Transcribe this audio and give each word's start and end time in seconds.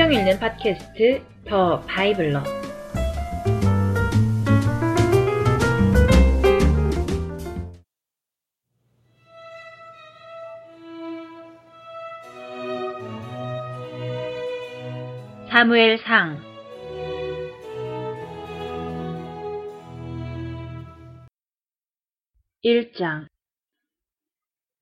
성경 0.00 0.14
읽는 0.18 0.38
팟캐스트 0.40 1.22
더 1.46 1.82
바이블러. 1.82 2.42
사무엘상. 15.50 16.40
1장 22.64 23.29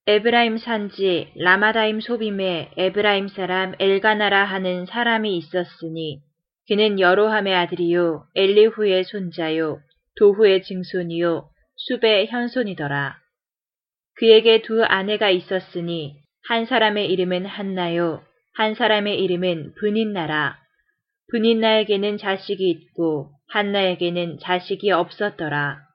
에브라임 0.09 0.57
산지 0.57 1.31
라마다임 1.37 2.01
소빔에 2.01 2.71
에브라임 2.79 3.29
사람 3.29 3.75
엘가나라 3.79 4.43
하는 4.43 4.87
사람이 4.87 5.37
있었으니 5.37 6.23
그는 6.67 6.99
여로함의 6.99 7.55
아들이요 7.55 8.25
엘리후의 8.35 9.05
손자요 9.05 9.81
도후의 10.17 10.63
증손이요 10.63 11.51
숲의 11.77 12.29
현손이더라. 12.29 13.19
그에게 14.15 14.63
두 14.63 14.83
아내가 14.83 15.29
있었으니 15.29 16.17
한 16.49 16.65
사람의 16.65 17.13
이름은 17.13 17.45
한나요 17.45 18.23
한 18.55 18.75
사람의 18.75 19.23
이름은 19.23 19.75
분인나라. 19.79 20.57
분인나에게는 21.31 22.17
자식이 22.17 22.67
있고 22.71 23.29
한나에게는 23.49 24.39
자식이 24.41 24.91
없었더라. 24.91 25.88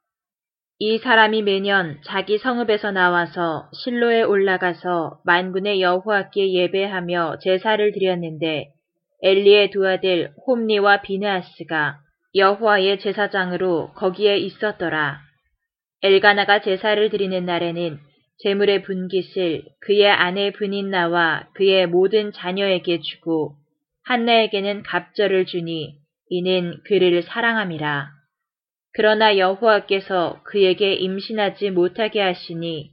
이 0.85 0.97
사람이 0.97 1.43
매년 1.43 1.97
자기 2.03 2.37
성읍에서 2.37 2.91
나와서 2.91 3.69
실로에 3.71 4.21
올라가서 4.21 5.21
만군의 5.23 5.81
여호와께 5.81 6.51
예배하며 6.51 7.37
제사를 7.39 7.91
드렸는데 7.93 8.67
엘리의 9.21 9.69
두 9.69 9.87
아들 9.87 10.33
홈니와 10.45 11.01
비느아스가 11.01 11.99
여호와의 12.35 12.99
제사장으로 12.99 13.93
거기에 13.95 14.35
있었더라. 14.39 15.21
엘가나가 16.01 16.59
제사를 16.59 17.09
드리는 17.09 17.45
날에는 17.45 17.97
재물의 18.39 18.81
분깃을 18.81 19.63
그의 19.79 20.09
아내 20.09 20.51
분인 20.51 20.91
나와 20.91 21.47
그의 21.53 21.87
모든 21.87 22.33
자녀에게 22.33 22.99
주고 22.99 23.55
한나에게는 24.03 24.83
갑절을 24.83 25.45
주니 25.45 25.95
이는 26.27 26.75
그를 26.83 27.23
사랑함이라. 27.23 28.22
그러나 28.93 29.37
여호와께서 29.37 30.41
그에게 30.43 30.93
임신하지 30.93 31.71
못하게 31.71 32.21
하시니 32.21 32.91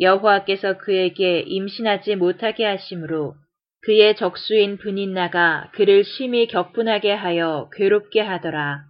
여호와께서 0.00 0.78
그에게 0.78 1.40
임신하지 1.40 2.16
못하게 2.16 2.64
하심으로 2.64 3.34
그의 3.82 4.16
적수인 4.16 4.78
분인나가 4.78 5.70
그를 5.74 6.04
심히 6.04 6.46
격분하게 6.46 7.12
하여 7.12 7.70
괴롭게 7.74 8.20
하더라. 8.20 8.84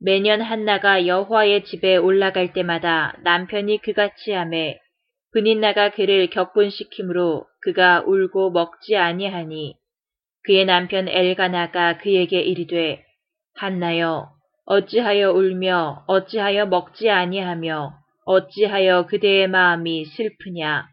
매년 0.00 0.40
한나가 0.40 1.06
여호와의 1.06 1.64
집에 1.64 1.96
올라갈 1.96 2.52
때마다 2.52 3.16
남편이 3.22 3.82
그같이 3.82 4.32
하매 4.32 4.80
분인나가 5.32 5.90
그를 5.90 6.28
격분시키므로 6.30 7.46
그가 7.60 8.02
울고 8.06 8.50
먹지 8.50 8.96
아니하니 8.96 9.76
그의 10.44 10.64
남편 10.64 11.08
엘가나가 11.08 11.98
그에게 11.98 12.40
이르되 12.40 13.04
한나여 13.54 14.41
어찌하여 14.64 15.32
울며 15.32 16.04
어찌하여 16.06 16.66
먹지 16.66 17.10
아니하며 17.10 17.92
어찌하여 18.24 19.06
그대의 19.06 19.48
마음이 19.48 20.04
슬프냐 20.04 20.86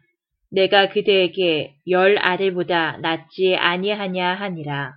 내가 0.52 0.88
그대에게 0.88 1.74
열 1.88 2.18
아들보다 2.18 2.98
낫지 2.98 3.54
아니하냐 3.56 4.34
하니라. 4.34 4.94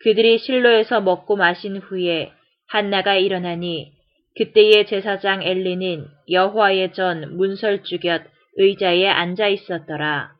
그들이 0.00 0.38
실로에서 0.38 1.00
먹고 1.00 1.36
마신 1.36 1.78
후에 1.78 2.32
한나가 2.68 3.16
일어나니 3.16 3.92
그때의 4.36 4.86
제사장 4.86 5.42
엘리는 5.42 6.06
여호와의 6.30 6.92
전 6.92 7.36
문설주 7.36 7.98
곁 8.00 8.22
의자에 8.56 9.08
앉아 9.08 9.48
있었더라. 9.48 10.32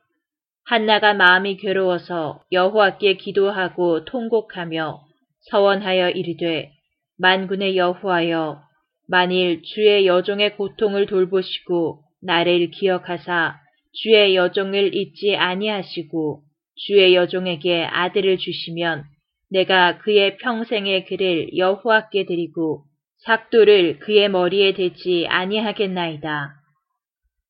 한나가 0.65 1.13
마음이 1.13 1.57
괴로워서 1.57 2.41
여호와께 2.51 3.15
기도하고 3.15 4.05
통곡하며 4.05 5.01
서원하여 5.49 6.11
이르되 6.11 6.71
만군의 7.21 7.77
여호와여 7.77 8.63
만일 9.07 9.61
주의 9.61 10.07
여종의 10.07 10.55
고통을 10.57 11.05
돌보시고 11.05 12.01
나를 12.23 12.71
기억하사 12.71 13.59
주의 13.93 14.35
여종을 14.35 14.95
잊지 14.95 15.35
아니하시고 15.35 16.41
주의 16.75 17.13
여종에게 17.13 17.83
아들을 17.83 18.37
주시면 18.39 19.03
내가 19.51 19.99
그의 19.99 20.37
평생의 20.37 21.05
그를 21.05 21.55
여호와께 21.55 22.25
드리고 22.25 22.85
삭도를 23.19 23.99
그의 23.99 24.27
머리에 24.27 24.73
대지 24.73 25.27
아니하겠나이다. 25.29 26.55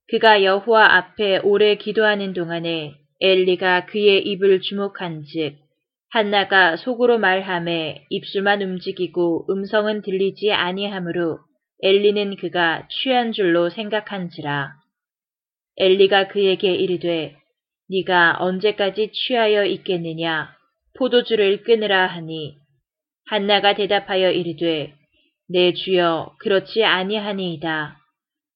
그가 0.10 0.44
여호와 0.44 0.98
앞에 0.98 1.38
오래 1.44 1.76
기도하는 1.76 2.34
동안에 2.34 2.96
엘리가 3.22 3.86
그의 3.86 4.22
입을 4.28 4.60
주목한즉 4.60 5.61
한나가 6.14 6.76
속으로 6.76 7.20
말함에 7.20 8.06
입술만 8.10 8.62
움직이고 8.62 9.46
음성은 9.50 10.02
들리지 10.02 10.52
아니하므로 10.52 11.40
엘리는 11.82 12.36
그가 12.36 12.86
취한 12.90 13.32
줄로 13.32 13.70
생각한지라. 13.70 14.74
엘리가 15.78 16.28
그에게 16.28 16.76
이르되 16.76 17.38
네가 17.90 18.36
언제까지 18.40 19.14
취하여 19.14 19.64
있겠느냐 19.64 20.50
포도주를 20.98 21.64
끊으라 21.64 22.08
하니 22.08 22.58
한나가 23.28 23.74
대답하여 23.74 24.32
이르되 24.32 24.94
내 25.48 25.72
주여 25.72 26.36
그렇지 26.40 26.84
아니하니이다. 26.84 27.98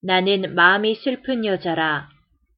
나는 0.03 0.55
마음이 0.55 0.95
슬픈 0.95 1.45
여자라 1.45 2.09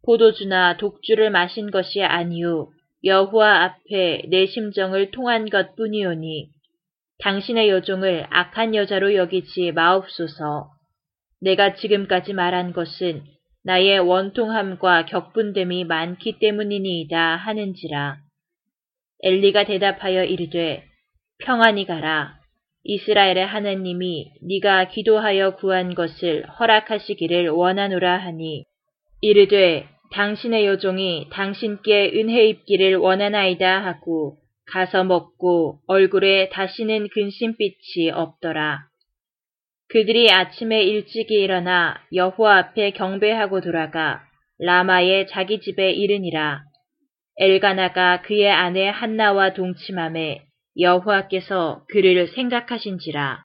포도주나 0.08 0.78
독주를 0.78 1.30
마신 1.30 1.70
것이 1.70 2.02
아니오 2.02 2.72
여호와 3.08 3.64
앞에 3.64 4.24
내 4.28 4.46
심정을 4.46 5.12
통한 5.12 5.50
것뿐이오니 5.50 6.50
당신의 7.20 7.70
여종을 7.70 8.28
악한 8.30 8.76
여자로 8.76 9.16
여기지 9.16 9.72
마옵소서. 9.72 10.70
내가 11.42 11.74
지금까지 11.74 12.34
말한 12.34 12.74
것은 12.74 13.24
나의 13.64 14.00
원통함과 14.00 15.06
격분됨이 15.06 15.86
많기 15.86 16.38
때문이니이다 16.40 17.36
하는지라. 17.38 18.18
엘리가 19.24 19.66
대답하여 19.66 20.24
이르되 20.24 20.84
평안히 21.40 21.86
가라. 21.86 22.38
이스라엘의 22.84 23.46
하나님이 23.46 24.32
네가 24.42 24.90
기도하여 24.90 25.56
구한 25.56 25.96
것을 25.96 26.46
허락하시기를 26.60 27.50
원하노라 27.50 28.18
하니 28.18 28.66
이르되 29.22 29.90
당신의 30.12 30.66
여종이 30.66 31.28
당신께 31.32 32.12
은혜 32.16 32.48
입기를 32.48 32.96
원하나이다 32.96 33.86
하고 33.86 34.38
가서 34.72 35.04
먹고 35.04 35.80
얼굴에 35.88 36.50
다시는 36.50 37.08
근심빛이 37.10 38.12
없더라. 38.14 38.88
그들이 39.90 40.30
아침에 40.32 40.84
일찍이 40.84 41.36
일어나 41.36 41.96
여호와 42.14 42.58
앞에 42.58 42.92
경배하고 42.92 43.62
돌아가 43.62 44.22
라마의 44.60 45.28
자기 45.28 45.62
집에 45.62 45.92
이르니라. 45.92 46.64
엘가나가 47.40 48.22
그의 48.22 48.50
아내 48.50 48.90
한나와 48.90 49.54
동침함에 49.54 50.44
여호와께서 50.80 51.86
그를 51.90 52.28
생각하신지라. 52.28 53.44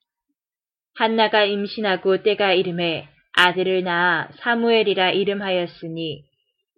한나가 0.95 1.45
임신하고 1.45 2.23
때가 2.23 2.53
이름에 2.53 3.07
아들을 3.35 3.83
낳아 3.83 4.29
사무엘이라 4.39 5.11
이름하였으니 5.11 6.23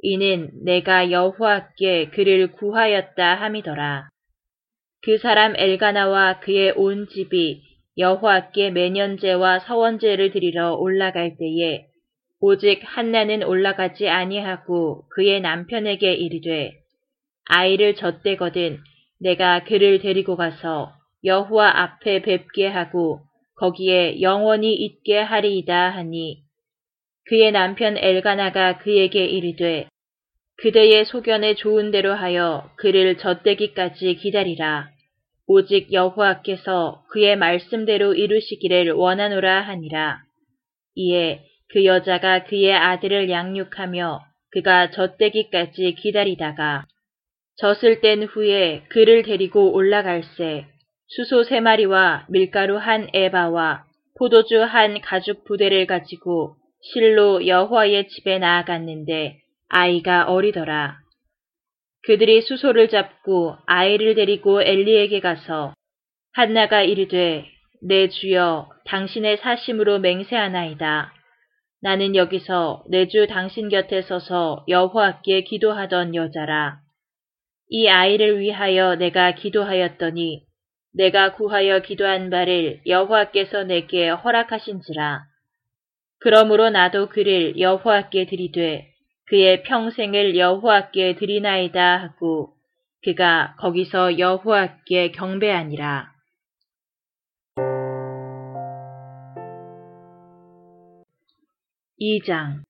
이는 0.02 0.52
내가 0.64 1.12
여호와께 1.12 2.10
그를 2.10 2.52
구하였다 2.52 3.36
함이더라. 3.36 4.10
그 5.02 5.18
사람 5.18 5.56
엘가나와 5.56 6.40
그의 6.40 6.74
온 6.76 7.08
집이 7.08 7.62
여호와께 7.98 8.72
매년제와 8.72 9.60
서원제를 9.60 10.32
드리러 10.32 10.74
올라갈 10.74 11.38
때에 11.38 11.86
오직 12.42 12.82
한나는 12.84 13.44
올라가지 13.44 14.10
아니하고 14.10 15.04
그의 15.10 15.42
남편에게 15.42 16.14
이르되 16.14 16.74
아이를 17.46 17.96
젖대거든 17.96 18.80
내가 19.20 19.64
그를 19.64 20.00
데리고 20.00 20.36
가서 20.36 20.92
여호와 21.24 21.82
앞에 21.82 22.22
뵙게 22.22 22.68
하고 22.68 23.22
거기에 23.56 24.22
영원히 24.22 24.74
있게 24.74 25.20
하리이다 25.20 25.90
하니 25.92 26.45
그의 27.28 27.52
남편 27.52 27.98
엘가나가 27.98 28.78
그에게 28.78 29.26
이르되 29.26 29.88
그대의 30.58 31.06
소견에 31.06 31.56
좋은 31.56 31.92
대로 31.92 32.14
하여 32.14 32.70
그를 32.78 33.18
젖대기까지 33.18 34.16
기다리라. 34.16 34.90
오직 35.48 35.92
여호와께서 35.92 37.04
그의 37.10 37.36
말씀대로 37.36 38.14
이루시기를 38.14 38.92
원하노라 38.92 39.62
하니라. 39.62 40.22
이에 40.96 41.42
그 41.70 41.84
여자가 41.84 42.46
그의 42.46 42.74
아들을 42.74 43.30
양육하며 43.30 44.22
그가 44.52 44.92
젖대기까지 44.92 45.96
기다리다가 45.96 46.86
젖을 47.58 48.02
뗀 48.02 48.24
후에 48.24 48.84
그를 48.90 49.24
데리고 49.24 49.74
올라갈세 49.74 50.66
수소 51.08 51.44
세 51.44 51.60
마리와 51.60 52.26
밀가루 52.30 52.78
한 52.78 53.10
에바와 53.14 53.86
포도주 54.18 54.62
한 54.62 55.02
가죽 55.02 55.44
부대를 55.44 55.86
가지고 55.86 56.56
실로 56.94 57.48
여호와의 57.48 58.10
집에 58.10 58.38
나아갔는데 58.40 59.40
아이가 59.70 60.26
어리더라. 60.26 60.98
그들이 62.04 62.42
수소를 62.42 62.90
잡고 62.90 63.58
아이를 63.66 64.14
데리고 64.14 64.62
엘리에게 64.62 65.20
가서 65.20 65.74
한나가 66.34 66.84
이르되 66.84 67.46
내 67.82 68.10
주여 68.10 68.70
당신의 68.86 69.38
사심으로 69.38 70.00
맹세하나이다. 70.00 71.14
나는 71.82 72.16
여기서 72.16 72.84
내 72.90 73.08
주 73.08 73.28
당신 73.28 73.70
곁에 73.70 74.02
서서 74.04 74.66
여호와께 74.68 75.42
기도하던 75.44 76.14
여자라. 76.14 76.80
이 77.70 77.88
아이를 77.88 78.40
위하여 78.40 78.96
내가 78.96 79.34
기도하였더니 79.34 80.44
내가 80.94 81.34
구하여 81.34 81.80
기도한 81.82 82.30
바를 82.30 82.82
여호와께서 82.86 83.64
내게 83.64 84.10
허락하신지라. 84.10 85.35
그러므로 86.26 86.72
나도 86.72 87.10
그를 87.10 87.60
여호와께 87.60 88.26
드리되 88.26 88.92
그의 89.28 89.62
평생을 89.62 90.36
여호와께 90.36 91.18
드리나이다 91.18 91.98
하고 91.98 92.56
그가 93.04 93.54
거기서 93.60 94.18
여호와께 94.18 95.12
경배하니라. 95.12 96.12
2장 102.02 102.64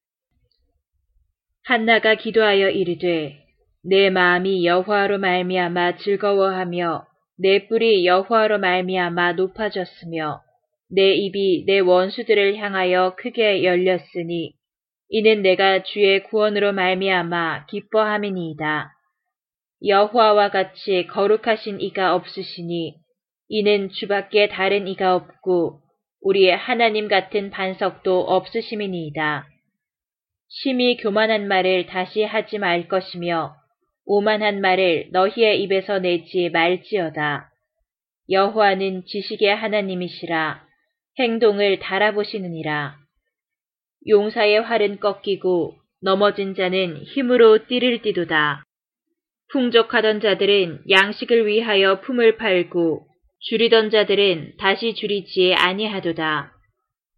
한나가 1.63 2.15
기도하여 2.15 2.71
이르되 2.71 3.39
내 3.85 4.09
마음이 4.09 4.65
여호와로 4.65 5.19
말미암아 5.19 5.95
즐거워하며 5.99 7.07
내 7.37 7.69
뿔이 7.69 8.05
여호와로 8.05 8.59
말미암아 8.59 9.31
높아졌으며 9.31 10.44
내 10.89 11.13
입이 11.13 11.65
내 11.65 11.79
원수들을 11.79 12.57
향하여 12.57 13.15
크게 13.17 13.63
열렸으니 13.63 14.53
이는 15.09 15.41
내가 15.41 15.83
주의 15.83 16.23
구원으로 16.23 16.73
말미암아 16.73 17.65
기뻐함이니이다. 17.67 18.91
여호와와 19.85 20.49
같이 20.49 21.07
거룩하신 21.07 21.81
이가 21.81 22.15
없으시니 22.15 22.95
이는 23.49 23.89
주밖에 23.89 24.47
다른 24.47 24.87
이가 24.87 25.15
없고 25.15 25.81
우리의 26.21 26.55
하나님 26.55 27.07
같은 27.07 27.51
반석도 27.51 28.21
없으심이니이다. 28.21 29.47
심히 30.47 30.97
교만한 30.97 31.47
말을 31.47 31.87
다시 31.87 32.23
하지 32.23 32.57
말 32.57 32.87
것이며 32.87 33.55
오만한 34.05 34.61
말을 34.61 35.09
너희의 35.11 35.61
입에서 35.63 35.99
내지 35.99 36.49
말지어다. 36.49 37.49
여호와는 38.29 39.05
지식의 39.05 39.55
하나님이시라 39.55 40.65
행동을 41.17 41.79
달아보시느니라. 41.79 42.97
용사의 44.07 44.61
활은 44.61 44.99
꺾이고 44.99 45.75
넘어진 46.01 46.55
자는 46.55 46.97
힘으로 47.03 47.65
띠를 47.67 48.01
띠도다. 48.01 48.63
풍족하던 49.51 50.19
자들은 50.19 50.83
양식을 50.89 51.47
위하여 51.47 52.01
품을 52.01 52.37
팔고 52.37 53.07
줄이던 53.39 53.91
자들은 53.91 54.55
다시 54.57 54.93
줄이지 54.93 55.53
아니하도다. 55.55 56.51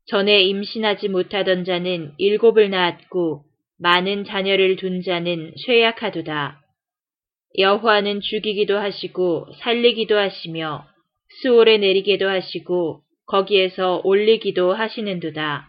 전에 0.07 0.41
임신하지 0.43 1.09
못하던 1.09 1.65
자는 1.65 2.13
일곱을 2.17 2.69
낳았고 2.69 3.43
많은 3.79 4.25
자녀를 4.25 4.75
둔 4.75 5.01
자는 5.01 5.53
쇠약하도다. 5.65 6.61
여호와는 7.57 8.21
죽이기도 8.21 8.77
하시고 8.77 9.47
살리기도 9.61 10.17
하시며 10.17 10.85
수월에 11.41 11.77
내리기도 11.79 12.29
하시고 12.29 13.01
거기에서 13.27 14.01
올리기도 14.03 14.74
하시는도다. 14.74 15.68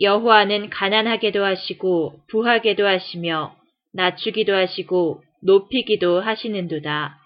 여호와는 0.00 0.70
가난하게도 0.70 1.44
하시고 1.44 2.20
부하게도 2.28 2.86
하시며 2.86 3.56
낮추기도 3.92 4.54
하시고 4.54 5.22
높이기도 5.42 6.20
하시는도다. 6.20 7.18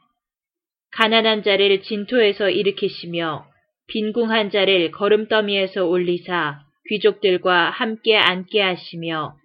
가난한 0.91 1.43
자를 1.43 1.83
진토에서 1.83 2.51
일으키시며 2.51 3.47
빈궁한 3.89 4.51
자를 4.51 4.91
걸음더미에서 4.91 5.87
올리사 5.87 6.61
귀족들과 6.89 7.71
함께 7.71 8.17
앉게 8.17 8.61
하시며 8.61 9.37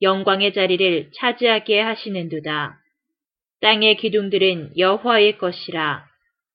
영광의 0.00 0.52
자리를 0.52 1.10
차지하게 1.14 1.80
하시는도다. 1.80 2.78
땅의 3.60 3.96
기둥들은 3.96 4.76
여호와의 4.76 5.38
것이라 5.38 6.04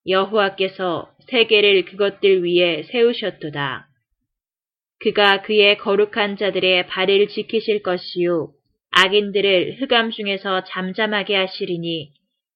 여호와께서 0.08 1.10
세계를 1.30 1.86
그것들 1.86 2.44
위에 2.44 2.84
세우셨도다. 2.84 3.88
그가 5.00 5.42
그의 5.42 5.78
거룩한 5.78 6.38
자들의 6.38 6.88
발을 6.88 7.28
지키실 7.28 7.84
것이요 7.84 8.52
악인들을 8.92 9.78
흑암 9.80 10.12
중에서 10.12 10.64
잠잠하게 10.64 11.36
하시리니 11.36 12.14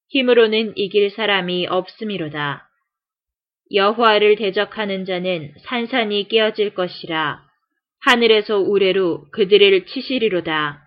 힘으로는 0.10 0.74
이길 0.76 1.12
사람이 1.12 1.68
없음이로다. 1.68 2.68
여호와를 3.74 4.36
대적하는 4.36 5.06
자는 5.06 5.54
산산이 5.60 6.28
깨어질 6.28 6.74
것이라 6.74 7.42
하늘에서 8.02 8.58
우레로 8.58 9.30
그들을 9.32 9.86
치시리로다. 9.86 10.82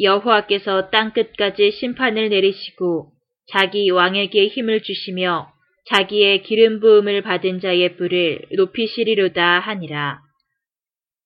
여호와께서 0.00 0.90
땅 0.90 1.12
끝까지 1.12 1.70
심판을 1.70 2.28
내리시고 2.28 3.12
자기 3.48 3.90
왕에게 3.90 4.48
힘을 4.48 4.82
주시며 4.82 5.52
자기의 5.90 6.42
기름 6.42 6.78
부음을 6.78 7.20
받은 7.22 7.60
자의 7.60 7.96
뿔을 7.96 8.42
높이시리로다 8.52 9.58
하니라. 9.58 10.20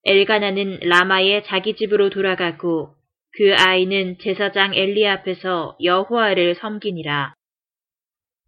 엘가나는 0.05 0.79
라마의 0.81 1.43
자기 1.45 1.75
집으로 1.75 2.09
돌아가고 2.09 2.89
그 3.37 3.53
아이는 3.55 4.17
제사장 4.19 4.73
엘리 4.73 5.07
앞에서 5.07 5.77
여호와를 5.83 6.55
섬기니라. 6.55 7.35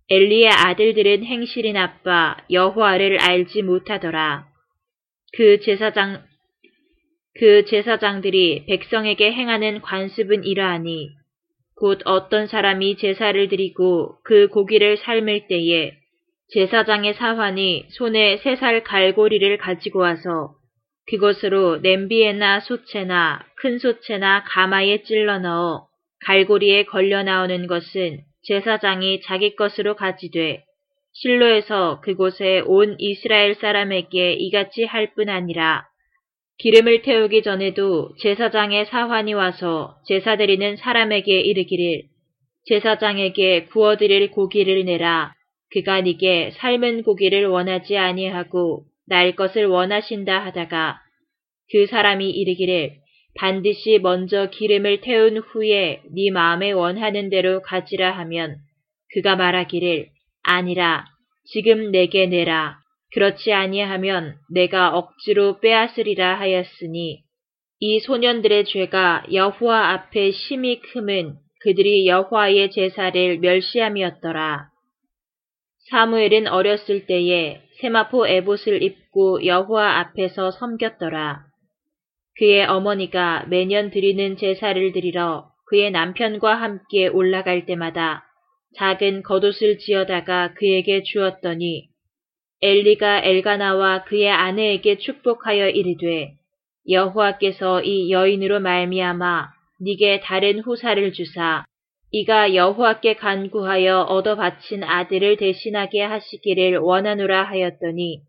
엘리의 0.09 0.49
아들들은 0.49 1.23
행실이 1.23 1.73
나빠 1.73 2.37
여호와를 2.49 3.19
알지 3.19 3.61
못하더라. 3.61 4.47
그 5.33 5.59
제사장 5.59 6.23
그 7.37 7.65
제사장들이 7.65 8.65
백성에게 8.65 9.33
행하는 9.33 9.81
관습은 9.81 10.45
이러하니 10.45 11.11
곧 11.75 12.01
어떤 12.05 12.47
사람이 12.47 12.97
제사를 12.97 13.47
드리고 13.49 14.17
그 14.23 14.47
고기를 14.47 14.97
삶을 14.97 15.47
때에 15.47 15.91
제사장의 16.53 17.15
사환이 17.15 17.87
손에 17.89 18.37
세 18.37 18.55
살 18.55 18.83
갈고리를 18.83 19.57
가지고 19.57 19.99
와서 19.99 20.53
그것으로 21.07 21.77
냄비에나 21.79 22.61
소채나 22.61 23.45
큰 23.57 23.79
소채나 23.79 24.43
가마에 24.45 25.03
찔러 25.03 25.39
넣어 25.39 25.87
갈고리에 26.25 26.85
걸려 26.85 27.23
나오는 27.23 27.67
것은 27.67 28.19
제사장이 28.43 29.21
자기 29.21 29.55
것으로 29.55 29.95
가지되 29.95 30.63
실로에서 31.13 31.99
그곳에 32.01 32.61
온 32.65 32.95
이스라엘 32.99 33.55
사람에게 33.55 34.33
이같이 34.33 34.85
할 34.85 35.13
뿐 35.15 35.29
아니라 35.29 35.85
기름을 36.59 37.01
태우기 37.01 37.43
전에도 37.43 38.15
제사장의 38.19 38.85
사환이 38.85 39.33
와서 39.33 39.97
제사 40.07 40.37
드리는 40.37 40.75
사람에게 40.77 41.41
이르기를 41.41 42.03
제사장에게 42.65 43.65
구워드릴 43.65 44.31
고기를 44.31 44.85
내라. 44.85 45.33
그가 45.71 46.01
네게 46.01 46.51
삶은 46.51 47.03
고기를 47.03 47.47
원하지 47.47 47.97
아니하고 47.97 48.85
날 49.07 49.35
것을 49.35 49.65
원하신다 49.65 50.45
하다가 50.45 50.99
그 51.71 51.85
사람이 51.87 52.29
이르기를 52.29 52.95
반드시 53.35 53.99
먼저 53.99 54.49
기름을 54.49 55.01
태운 55.01 55.37
후에 55.37 56.01
네 56.13 56.31
마음에 56.31 56.71
원하는 56.71 57.29
대로 57.29 57.61
가지라 57.61 58.11
하면 58.19 58.57
그가 59.13 59.35
말하기를 59.35 60.07
아니라 60.43 61.05
지금 61.45 61.91
내게 61.91 62.25
내라. 62.25 62.79
그렇지 63.13 63.53
아니하면 63.53 64.35
내가 64.49 64.97
억지로 64.97 65.59
빼앗으리라 65.59 66.39
하였으니 66.39 67.23
이 67.79 67.99
소년들의 67.99 68.65
죄가 68.65 69.27
여호와 69.31 69.91
앞에 69.91 70.31
심히 70.31 70.81
크면 70.81 71.37
그들이 71.61 72.07
여호와의 72.07 72.71
제사를 72.71 73.39
멸시함이었더라. 73.39 74.69
사무엘은 75.89 76.47
어렸을 76.47 77.05
때에 77.05 77.61
세마포 77.79 78.27
에봇을 78.27 78.83
입고 78.83 79.45
여호와 79.45 79.99
앞에서 79.99 80.51
섬겼더라. 80.51 81.45
그의 82.37 82.65
어머니가 82.65 83.45
매년 83.47 83.89
드리는 83.89 84.35
제사를 84.35 84.91
드리러 84.91 85.49
그의 85.67 85.91
남편과 85.91 86.55
함께 86.55 87.07
올라갈 87.07 87.65
때마다 87.65 88.25
작은 88.75 89.23
겉옷을 89.23 89.79
지어다가 89.79 90.53
그에게 90.55 91.03
주었더니 91.03 91.87
엘리가 92.61 93.23
엘가나와 93.23 94.03
그의 94.03 94.29
아내에게 94.29 94.97
축복하여 94.97 95.69
이르되 95.69 96.33
여호와께서 96.89 97.81
이 97.83 98.11
여인으로 98.11 98.59
말미암아 98.59 99.49
네게 99.79 100.19
다른 100.21 100.59
후사를 100.59 101.13
주사 101.13 101.65
이가 102.11 102.55
여호와께 102.55 103.15
간구하여 103.15 104.01
얻어 104.03 104.35
바친 104.35 104.83
아들을 104.83 105.37
대신하게 105.37 106.03
하시기를 106.03 106.77
원하노라 106.77 107.43
하였더니 107.43 108.21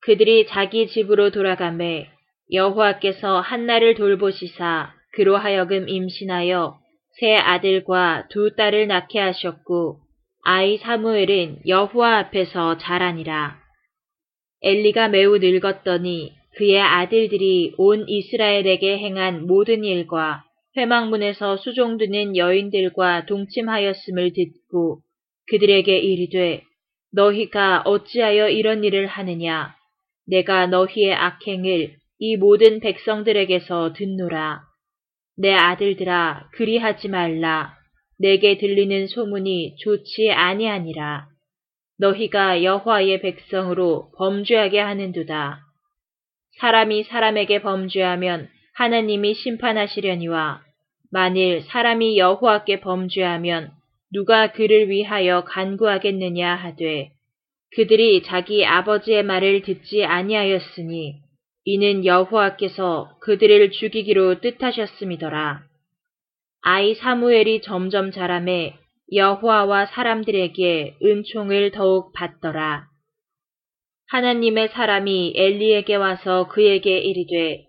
그들이 0.00 0.46
자기 0.46 0.86
집으로 0.86 1.30
돌아가매 1.30 2.08
여호와께서 2.52 3.40
한나를 3.40 3.94
돌보시사 3.94 4.94
그로 5.12 5.36
하여금 5.36 5.88
임신하여 5.88 6.78
세 7.20 7.34
아들과 7.34 8.28
두 8.30 8.54
딸을 8.56 8.86
낳게 8.86 9.18
하셨고 9.18 9.98
아이 10.44 10.78
사무엘은 10.78 11.66
여호와 11.66 12.18
앞에서 12.18 12.78
자라니라. 12.78 13.58
엘리가 14.62 15.08
매우 15.08 15.38
늙었더니 15.38 16.32
그의 16.56 16.80
아들들이 16.80 17.74
온 17.76 18.08
이스라엘에게 18.08 18.98
행한 18.98 19.46
모든 19.46 19.84
일과 19.84 20.44
회망문에서 20.78 21.56
수종드는 21.56 22.36
여인들과 22.36 23.26
동침하였음을 23.26 24.32
듣고 24.32 25.00
그들에게 25.48 25.98
이르되 25.98 26.62
너희가 27.12 27.82
어찌하여 27.84 28.48
이런 28.48 28.84
일을 28.84 29.06
하느냐? 29.06 29.74
내가 30.26 30.66
너희의 30.66 31.14
악행을 31.14 31.96
이 32.20 32.36
모든 32.36 32.80
백성들에게서 32.80 33.94
듣노라. 33.94 34.60
내 35.36 35.52
아들들아 35.52 36.50
그리하지 36.52 37.08
말라. 37.08 37.74
내게 38.18 38.58
들리는 38.58 39.06
소문이 39.06 39.76
좋지 39.78 40.30
아니하니라. 40.30 41.28
너희가 41.98 42.62
여호와의 42.62 43.20
백성으로 43.20 44.10
범죄하게 44.16 44.80
하는도다. 44.80 45.60
사람이 46.58 47.04
사람에게 47.04 47.62
범죄하면 47.62 48.48
하나님이 48.74 49.34
심판하시려니와 49.34 50.67
만일 51.10 51.62
사람이 51.62 52.18
여호와께 52.18 52.80
범죄하면 52.80 53.70
누가 54.12 54.52
그를 54.52 54.88
위하여 54.88 55.44
간구하겠느냐 55.44 56.54
하되 56.54 57.10
그들이 57.76 58.22
자기 58.22 58.64
아버지의 58.64 59.22
말을 59.22 59.62
듣지 59.62 60.04
아니하였으니 60.04 61.16
이는 61.64 62.04
여호와께서 62.04 63.18
그들을 63.20 63.70
죽이기로 63.70 64.40
뜻하셨음이더라. 64.40 65.62
아이 66.62 66.94
사무엘이 66.94 67.60
점점 67.62 68.10
자라매 68.10 68.74
여호와와 69.12 69.86
사람들에게 69.86 70.96
은총을 71.02 71.70
더욱 71.72 72.12
받더라. 72.14 72.86
하나님의 74.08 74.68
사람이 74.68 75.34
엘리에게 75.36 75.94
와서 75.94 76.48
그에게 76.48 76.98
이르되 76.98 77.67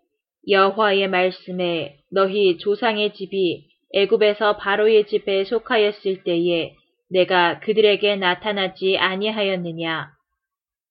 여호와의 0.50 1.08
말씀에 1.10 1.98
너희 2.12 2.58
조상의 2.58 3.14
집이 3.14 3.68
애굽에서 3.94 4.58
바로의 4.58 5.06
집에 5.06 5.44
속하였을 5.44 6.24
때에 6.24 6.74
내가 7.12 7.60
그들에게 7.60 8.16
나타나지 8.16 8.98
아니하였느냐 8.98 10.10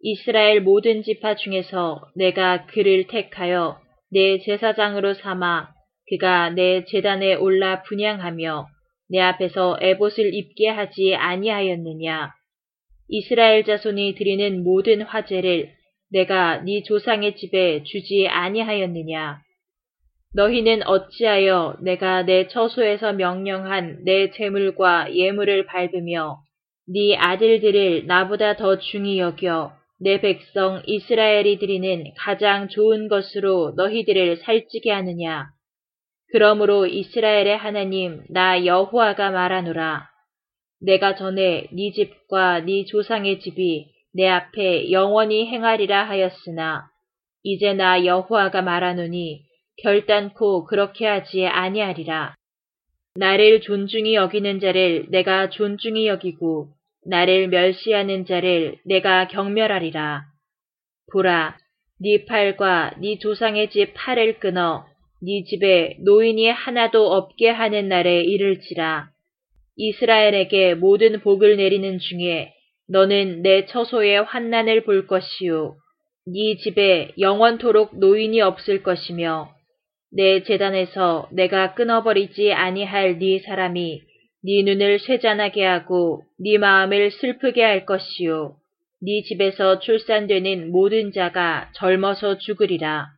이스라엘 0.01 0.61
모든 0.61 1.03
지파 1.03 1.37
중에서 1.37 2.03
내가 2.15 2.67
그를 2.67 3.07
택하여 3.09 3.81
내 4.13 4.39
제사장으로 4.39 5.15
삼아 5.15 5.71
그가 6.09 6.51
내 6.51 6.85
제단에 6.85 7.35
올라 7.35 7.83
분양하며 7.83 8.67
내 9.11 9.21
앞에서 9.21 9.79
에봇을 9.81 10.35
입게 10.35 10.69
하지 10.69 11.15
아니하였느냐 11.15 12.33
이스라엘 13.09 13.65
자손이 13.65 14.15
드리는 14.15 14.63
모든 14.63 15.03
화제를 15.03 15.79
내가 16.11 16.63
네 16.63 16.83
조상의 16.83 17.37
집에 17.37 17.83
주지 17.85 18.27
아니하였느냐. 18.29 19.43
너희는 20.35 20.87
어찌하여 20.87 21.77
내가 21.81 22.23
내 22.23 22.49
처소에서 22.49 23.15
명령한 23.15 24.05
내 24.05 24.31
재물과 24.31 25.15
예물을 25.15 25.67
밟으며 25.67 26.41
네 26.87 27.17
아들들을 27.17 28.07
나보다 28.07 28.57
더 28.57 28.79
중히 28.79 29.19
여겨 29.19 29.73
내 30.01 30.21
백성 30.21 30.83
이스라엘이 30.87 31.59
드리는 31.59 32.05
가장 32.19 32.69
좋은 32.69 33.09
것으로 33.09 33.73
너희들을 33.77 34.37
살찌게 34.39 34.91
하느냐. 34.93 35.49
그러므로 36.31 36.87
이스라엘의 36.87 37.57
하나님 37.57 38.23
나 38.29 38.65
여호와가 38.65 39.31
말하노라. 39.31 40.09
내가 40.81 41.17
전에 41.17 41.69
네 41.73 41.93
집과 41.93 42.61
네 42.61 42.85
조상의 42.85 43.41
집이 43.41 43.87
내 44.15 44.29
앞에 44.29 44.93
영원히 44.93 45.47
행하리라 45.47 46.09
하였으나 46.09 46.87
이제 47.43 47.73
나 47.73 48.05
여호와가 48.05 48.63
말하노니 48.63 49.48
결단코 49.83 50.65
그렇게 50.65 51.07
하지 51.07 51.47
아니하리라. 51.47 52.35
나를 53.15 53.61
존중히 53.61 54.15
여기는 54.15 54.61
자를 54.61 55.07
내가 55.09 55.51
존중히 55.51 56.07
여기고 56.07 56.69
나를 57.07 57.49
멸시하는 57.49 58.27
자를 58.27 58.77
내가 58.85 59.29
경멸하리라. 59.29 60.25
보라, 61.13 61.57
네 62.01 62.25
팔과 62.27 62.93
네 63.01 63.19
조상의 63.19 63.71
집 63.71 63.95
팔을 63.95 64.39
끊어 64.39 64.85
네 65.23 65.43
집에 65.45 65.97
노인이 66.05 66.49
하나도 66.51 67.13
없게 67.13 67.49
하는 67.49 67.89
날에 67.89 68.21
이를지라. 68.23 69.09
이스라엘에게 69.77 70.75
모든 70.75 71.21
복을 71.21 71.57
내리는 71.57 71.99
중에 71.99 72.53
너는 72.89 73.43
내 73.43 73.67
처소에 73.67 74.19
환난을 74.19 74.85
볼 74.85 75.07
것이요 75.07 75.77
네 76.27 76.57
집에 76.57 77.13
영원토록 77.19 77.99
노인이 77.99 78.41
없을 78.41 78.83
것이며 78.83 79.58
내 80.11 80.43
재단에서 80.43 81.29
내가 81.33 81.75
끊어버리지 81.75 82.53
아니할 82.53 83.19
네 83.19 83.41
사람이 83.41 84.03
네 84.45 84.63
눈을 84.63 85.01
쇠잔하게 85.01 85.65
하고 85.65 86.23
네 86.39 86.59
마음을 86.59 87.11
슬프게 87.11 87.63
할 87.63 87.85
것이요 87.85 88.57
네 89.01 89.23
집에서 89.23 89.79
출산되는 89.81 90.73
모든 90.73 91.13
자가 91.13 91.71
젊어서 91.75 92.39
죽으리라. 92.39 93.09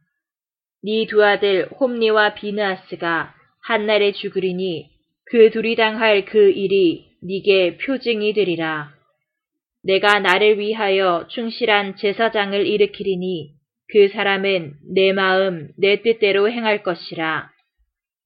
네 0.83 1.07
두 1.07 1.25
아들 1.25 1.69
홈니와 1.79 2.35
비느아스가 2.35 3.35
한날에 3.63 4.13
죽으리니 4.13 4.91
그 5.27 5.51
둘이 5.51 5.77
당할 5.77 6.25
그 6.25 6.51
일이 6.51 7.07
네게 7.23 7.77
표징이 7.77 8.33
되리라. 8.33 8.93
내가 9.85 10.19
나를 10.19 10.59
위하여 10.59 11.27
충실한 11.29 11.97
제사장을 11.97 12.67
일으키리니 12.67 13.60
그 13.93 14.09
사람은 14.09 14.75
내 14.95 15.13
마음, 15.13 15.69
내 15.79 16.03
뜻대로 16.03 16.51
행할 16.51 16.83
것이라. 16.83 17.51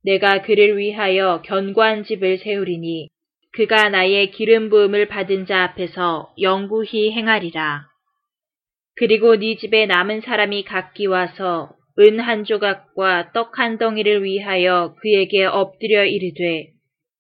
내가 0.05 0.43
그를 0.43 0.77
위하여 0.77 1.43
견고한 1.45 2.05
집을 2.05 2.39
세우리니 2.39 3.09
그가 3.53 3.89
나의 3.89 4.31
기름 4.33 4.69
부음을 4.69 5.09
받은 5.09 5.47
자 5.47 5.65
앞에서 5.65 6.35
영구히 6.41 7.13
행하리라. 7.13 7.87
그리고 8.97 9.37
네 9.37 9.57
집에 9.57 9.87
남은 9.87 10.21
사람이 10.23 10.65
각기 10.65 11.07
와서 11.07 11.71
은 11.99 12.21
한 12.21 12.45
조각과 12.45 13.33
떡 13.33 13.59
한 13.59 13.79
덩이를 13.79 14.25
위하여 14.25 14.97
그에게 15.01 15.45
엎드려 15.45 16.05
이르되 16.05 16.71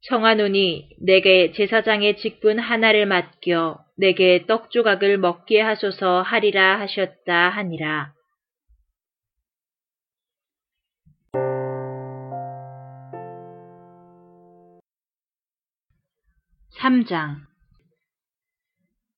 청하노니 0.08 0.88
내게 1.00 1.52
제사장의 1.52 2.18
직분 2.18 2.58
하나를 2.58 3.06
맡겨 3.06 3.78
내게 3.96 4.44
떡 4.46 4.70
조각을 4.70 5.18
먹게 5.18 5.60
하소서 5.60 6.22
하리라 6.22 6.80
하셨다 6.80 7.50
하니라. 7.50 8.13
3장 16.84 17.36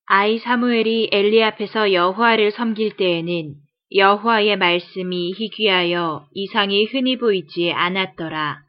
아이 0.05 0.39
사무엘이 0.39 1.09
엘리 1.11 1.43
앞에서 1.43 1.91
여호와를 1.91 2.51
섬길 2.51 2.95
때에는 2.95 3.55
여호와의 3.93 4.55
말씀이 4.55 5.33
희귀하여 5.33 6.27
이상이 6.31 6.85
흔히 6.85 7.17
보이지 7.17 7.73
않았더라. 7.73 8.59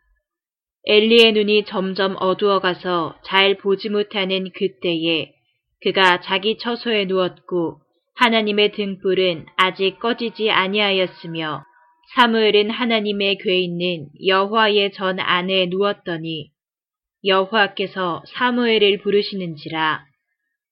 엘리의 0.84 1.32
눈이 1.32 1.66
점점 1.66 2.16
어두워가서 2.18 3.20
잘 3.24 3.56
보지 3.58 3.88
못하는 3.88 4.50
그때에 4.50 5.32
그가 5.80 6.20
자기 6.20 6.58
처소에 6.58 7.04
누웠고 7.04 7.80
하나님의 8.16 8.72
등불은 8.72 9.46
아직 9.56 10.00
꺼지지 10.00 10.50
아니하였으며 10.50 11.62
사무엘은 12.16 12.70
하나님의 12.70 13.38
궤 13.44 13.60
있는 13.60 14.08
여호와의 14.26 14.90
전 14.90 15.20
안에 15.20 15.66
누웠더니 15.66 16.50
여호와께서 17.24 18.22
사무엘을 18.34 18.98
부르시는지라. 18.98 20.04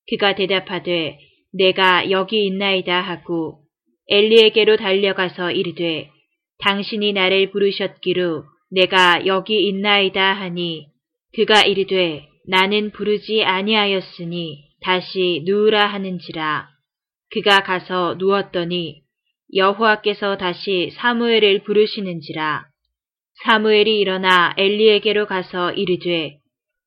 그가 0.09 0.35
대답하되 0.35 1.19
내가 1.53 2.11
여기 2.11 2.47
있나이다 2.47 3.01
하고 3.01 3.61
엘리에게로 4.09 4.77
달려가서 4.77 5.51
이르되 5.51 6.11
당신이 6.59 7.13
나를 7.13 7.51
부르셨기로 7.51 8.45
내가 8.71 9.27
여기 9.27 9.67
있나이다 9.69 10.33
하니 10.33 10.87
그가 11.35 11.63
이르되 11.63 12.29
나는 12.49 12.91
부르지 12.93 13.43
아니하였으니 13.45 14.65
다시 14.83 15.43
누우라 15.45 15.87
하는지라. 15.87 16.69
그가 17.33 17.65
가서 17.65 18.15
누웠더니 18.19 19.03
여호와께서 19.55 20.37
다시 20.37 20.91
사무엘을 20.95 21.65
부르시는지라 21.65 22.67
사무엘이 23.45 24.01
일어나 24.01 24.55
엘리에게로 24.57 25.27
가서 25.27 25.73
이르되 25.73 26.39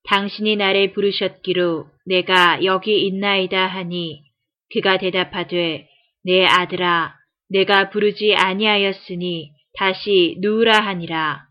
당신이 0.07 0.55
나를 0.55 0.93
부르셨기로 0.93 1.87
내가 2.05 2.63
여기 2.63 3.05
있나이다 3.05 3.67
하니 3.67 4.23
그가 4.73 4.97
대답하되 4.97 5.87
내 6.23 6.45
아들아 6.45 7.15
내가 7.49 7.89
부르지 7.89 8.35
아니하였으니 8.35 9.51
다시 9.77 10.35
누우라 10.39 10.79
하니라. 10.79 11.45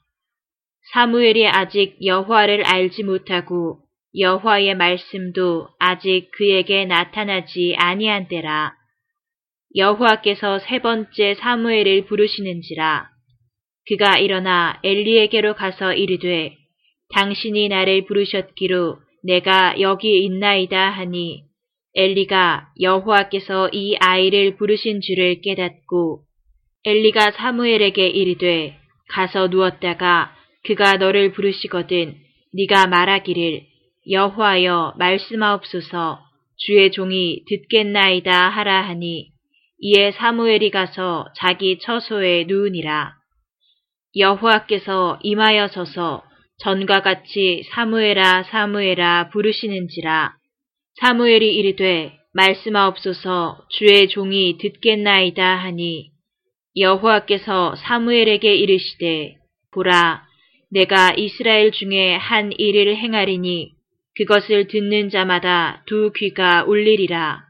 사무엘이 0.93 1.47
아직 1.49 1.97
여호와를 2.05 2.64
알지 2.64 3.02
못하고 3.02 3.81
여호와의 4.19 4.75
말씀도 4.75 5.69
아직 5.78 6.31
그에게 6.33 6.85
나타나지 6.85 7.75
아니한 7.78 8.28
때라. 8.28 8.75
여호와께서 9.76 10.61
세 10.61 10.78
번째 10.81 11.35
사무엘을 11.35 12.07
부르시는지라. 12.07 13.11
그가 13.88 14.18
일어나 14.18 14.78
엘리에게로 14.85 15.54
가서 15.54 15.95
이르되 15.95 16.57
당신이 17.14 17.68
나를 17.68 18.04
부르셨기로 18.04 18.99
내가 19.25 19.80
여기 19.80 20.25
있나이다 20.25 20.90
하니 20.90 21.45
엘리가 21.95 22.68
여호와께서 22.80 23.71
이 23.73 23.97
아이를 23.97 24.57
부르신 24.57 25.00
줄을 25.00 25.40
깨닫고 25.40 26.21
엘리가 26.85 27.33
사무엘에게 27.33 28.07
이르되 28.09 28.78
가서 29.09 29.49
누웠다가 29.49 30.35
그가 30.64 30.99
너를 30.99 31.33
부르시거든 31.33 32.14
네가 32.54 32.87
말하기를 32.87 33.62
여호와여 34.11 34.95
말씀하옵소서 34.99 36.21
주의 36.57 36.90
종이 36.92 37.42
듣겠나이다 37.49 38.50
하라 38.50 38.83
하니 38.83 39.30
이에 39.80 40.11
사무엘이 40.12 40.71
가서 40.71 41.28
자기 41.37 41.78
처소에 41.78 42.45
누우니라. 42.49 43.18
여호와께서 44.19 45.21
임하여 45.23 45.69
서서 45.69 46.25
전과 46.59 47.03
같이 47.03 47.63
사무엘아 47.71 48.45
사무엘아 48.45 49.31
부르시는지라 49.31 50.35
사무엘이 51.01 51.55
이르되 51.55 52.19
말씀하옵소서 52.35 53.67
주의 53.71 54.09
종이 54.09 54.59
듣겠나이다 54.59 55.57
하니 55.57 56.11
여호와께서 56.77 57.77
사무엘에게 57.77 58.55
이르시되 58.55 59.37
보라 59.73 60.27
내가 60.71 61.15
이스라엘 61.17 61.73
중에 61.73 62.15
한 62.17 62.53
일을 62.53 62.97
행하리니 62.97 63.79
그것을 64.19 64.67
듣는 64.67 65.11
자마다 65.11 65.85
두 65.87 66.13
귀가 66.13 66.65
울리리라. 66.65 67.45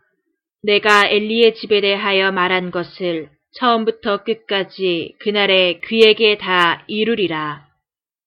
내가 0.63 1.09
엘리의 1.09 1.55
집에 1.55 1.81
대하여 1.81 2.31
말한 2.31 2.71
것을 2.71 3.31
처음부터 3.57 4.25
끝까지 4.25 5.15
그날에 5.21 5.81
그에게 5.81 6.39
다 6.39 6.85
이루리라. 6.87 7.67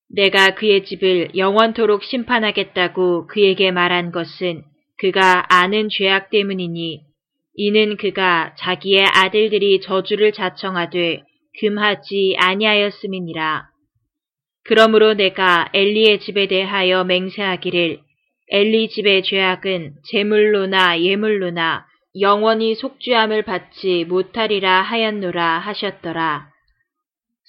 내가 0.10 0.56
그의 0.56 0.84
집을 0.86 1.32
영원토록 1.38 2.04
심판하겠다고 2.04 3.28
그에게 3.28 3.72
말한 3.72 4.12
것은 4.12 4.64
그가 4.98 5.46
아는 5.50 5.90
죄악 5.90 6.30
때문이니 6.30 7.02
이는 7.56 7.98
그가 7.98 8.56
자기의 8.58 9.06
아들들이 9.14 9.82
저주를 9.82 10.32
자청하되 10.32 11.24
금하지 11.60 12.36
아니하였음이니라. 12.38 13.68
그러므로 14.64 15.14
내가 15.14 15.70
엘리의 15.74 16.20
집에 16.20 16.48
대하여 16.48 17.04
맹세하기를 17.04 18.00
엘리 18.52 18.90
집의 18.90 19.24
죄악은 19.24 19.96
제물로나 20.10 21.02
예물로나 21.02 21.86
영원히 22.20 22.76
속죄함을 22.76 23.44
받지 23.44 24.06
못하리라 24.06 24.82
하였노라 24.82 25.60
하셨더라. 25.60 26.50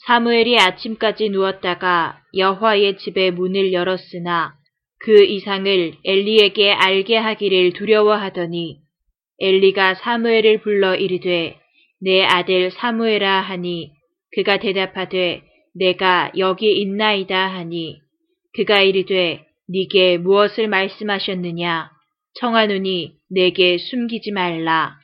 사무엘이 0.07 0.59
아침까지 0.59 1.31
누웠다가 1.31 2.21
여호와의 2.37 2.99
집의 2.99 3.33
문을 3.33 3.73
열었으나 3.73 4.55
그 4.99 5.25
이상을 5.25 5.95
엘리에게 6.05 6.73
알게 6.73 7.17
하기를 7.17 7.73
두려워하더니 7.73 8.79
엘리가 9.41 9.95
사무엘을 9.95 10.63
불러 10.63 10.95
이르되 10.95 11.59
내 12.01 12.25
아들 12.25 12.71
사무엘아 12.71 13.41
하니 13.41 13.93
그가 14.35 14.59
대답하되 14.59 15.43
내가 15.75 16.33
여기 16.37 16.81
있나이다 16.81 17.49
하니 17.49 18.01
그가 18.55 18.81
이르되 18.81 19.45
네게 19.69 20.19
무엇을 20.19 20.69
말씀하셨느냐 20.69 21.92
청하노니 22.35 23.15
내게 23.31 23.79
숨기지 23.79 24.33
말라 24.33 24.99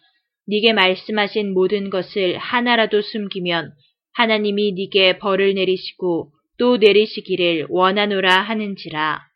네게 0.46 0.72
말씀하신 0.72 1.52
모든 1.52 1.90
것을 1.90 2.38
하나라도 2.38 3.02
숨기면 3.02 3.72
하나님이 4.14 4.72
네게 4.72 5.18
벌을 5.18 5.54
내리시고 5.54 6.32
또 6.58 6.76
내리시기를 6.78 7.66
원하노라 7.68 8.40
하는지라 8.42 9.28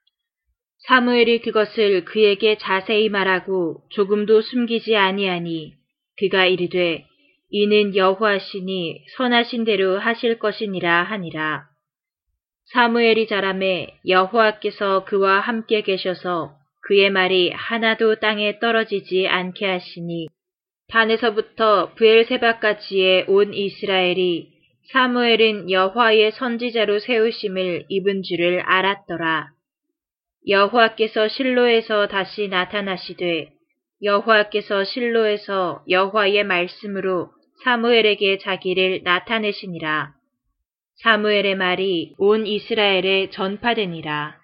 사무엘이 0.89 1.43
그것을 1.43 2.05
그에게 2.05 2.59
자세히 2.59 3.09
말하고 3.09 3.83
조금도 3.91 4.41
숨기지 4.43 4.97
아니하니 4.97 5.75
그가 6.19 6.47
이르되 6.47 7.05
이는 7.51 7.95
여호와시니 7.95 9.05
선하신 9.17 9.65
대로 9.65 9.99
하실 9.99 10.39
것이니라 10.39 11.05
하니라. 11.05 11.67
사무엘이 12.73 13.27
자람에 13.27 13.99
여호와께서 14.09 15.05
그와 15.05 15.41
함께 15.41 15.83
계셔서 15.83 16.57
그의 16.93 17.09
말이 17.09 17.51
하나도 17.55 18.17
땅에 18.17 18.59
떨어지지 18.59 19.27
않게 19.27 19.65
하시니 19.65 20.27
단에서부터 20.89 21.95
부엘세바까지의 21.95 23.25
온 23.29 23.55
이스라엘이 23.55 24.51
사무엘은 24.93 25.71
여호와의 25.71 26.33
선지자로 26.33 26.99
세우심을 26.99 27.87
입은 27.89 28.23
줄을 28.23 28.61
알았더라. 28.61 29.49
여호와께서 30.47 31.29
실로에서 31.29 32.09
다시 32.09 32.49
나타나시되 32.49 33.49
여호와께서 34.03 34.85
실로에서 34.85 35.83
여호와의 35.89 36.45
말씀으로 36.45 37.31
사무엘에게 37.65 38.37
자기를 38.37 39.01
나타내시니라. 39.03 40.13
사무엘의 40.97 41.55
말이 41.55 42.13
온 42.19 42.47
이스라엘에 42.47 43.31
전파되니라. 43.31 44.42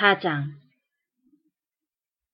사장 0.00 0.46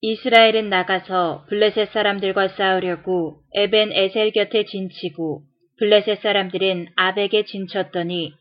이스라엘은 0.01 0.69
나가서 0.71 1.47
블레셋 1.49 1.91
사람들과 1.91 2.47
싸우려고 2.51 3.41
에벤 3.57 3.91
에셀 3.93 4.31
곁에 4.31 4.65
진치고 4.67 5.43
블레셋 5.77 6.21
사람들은 6.21 6.87
아벡에 6.95 7.45
진쳤더니 7.45 8.35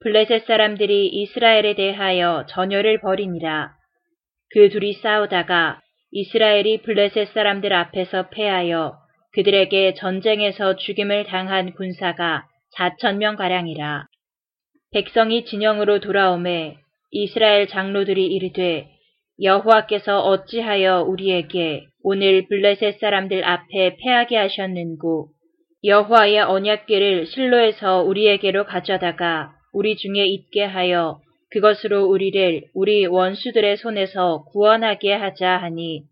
블레셋 0.00 0.44
사람들이 0.44 1.06
이스라엘에 1.06 1.76
대하여 1.76 2.44
전열을 2.50 3.00
벌이니라. 3.00 3.72
그 4.50 4.68
둘이 4.68 4.92
싸우다가 4.92 5.80
이스라엘이 6.10 6.82
블레셋 6.82 7.28
사람들 7.28 7.72
앞에서 7.72 8.28
패하여 8.28 8.98
그들에게 9.32 9.94
전쟁에서 9.94 10.76
죽임을 10.76 11.24
당한 11.24 11.72
군사가 11.72 12.46
4천명 12.76 13.38
가량이라. 13.38 14.04
백성이 14.92 15.46
진영으로 15.46 16.00
돌아오매 16.00 16.76
이스라엘 17.10 17.68
장로들이 17.68 18.26
이르되 18.26 18.88
여호와께서 19.40 20.20
어찌하여 20.20 21.02
우리에게 21.02 21.86
오늘 22.02 22.46
블레셋 22.48 22.98
사람들 22.98 23.44
앞에 23.44 23.96
패하게 23.96 24.36
하셨는고? 24.36 25.28
여호와의 25.84 26.40
언약궤를 26.40 27.26
실로에서 27.26 28.02
우리에게로 28.02 28.64
가져다가 28.64 29.52
우리 29.72 29.96
중에 29.96 30.26
있게 30.26 30.64
하여 30.64 31.20
그것으로 31.50 32.06
우리를 32.06 32.64
우리 32.74 33.06
원수들의 33.06 33.76
손에서 33.76 34.44
구원하게 34.50 35.14
하자 35.14 35.56
하니 35.56 36.02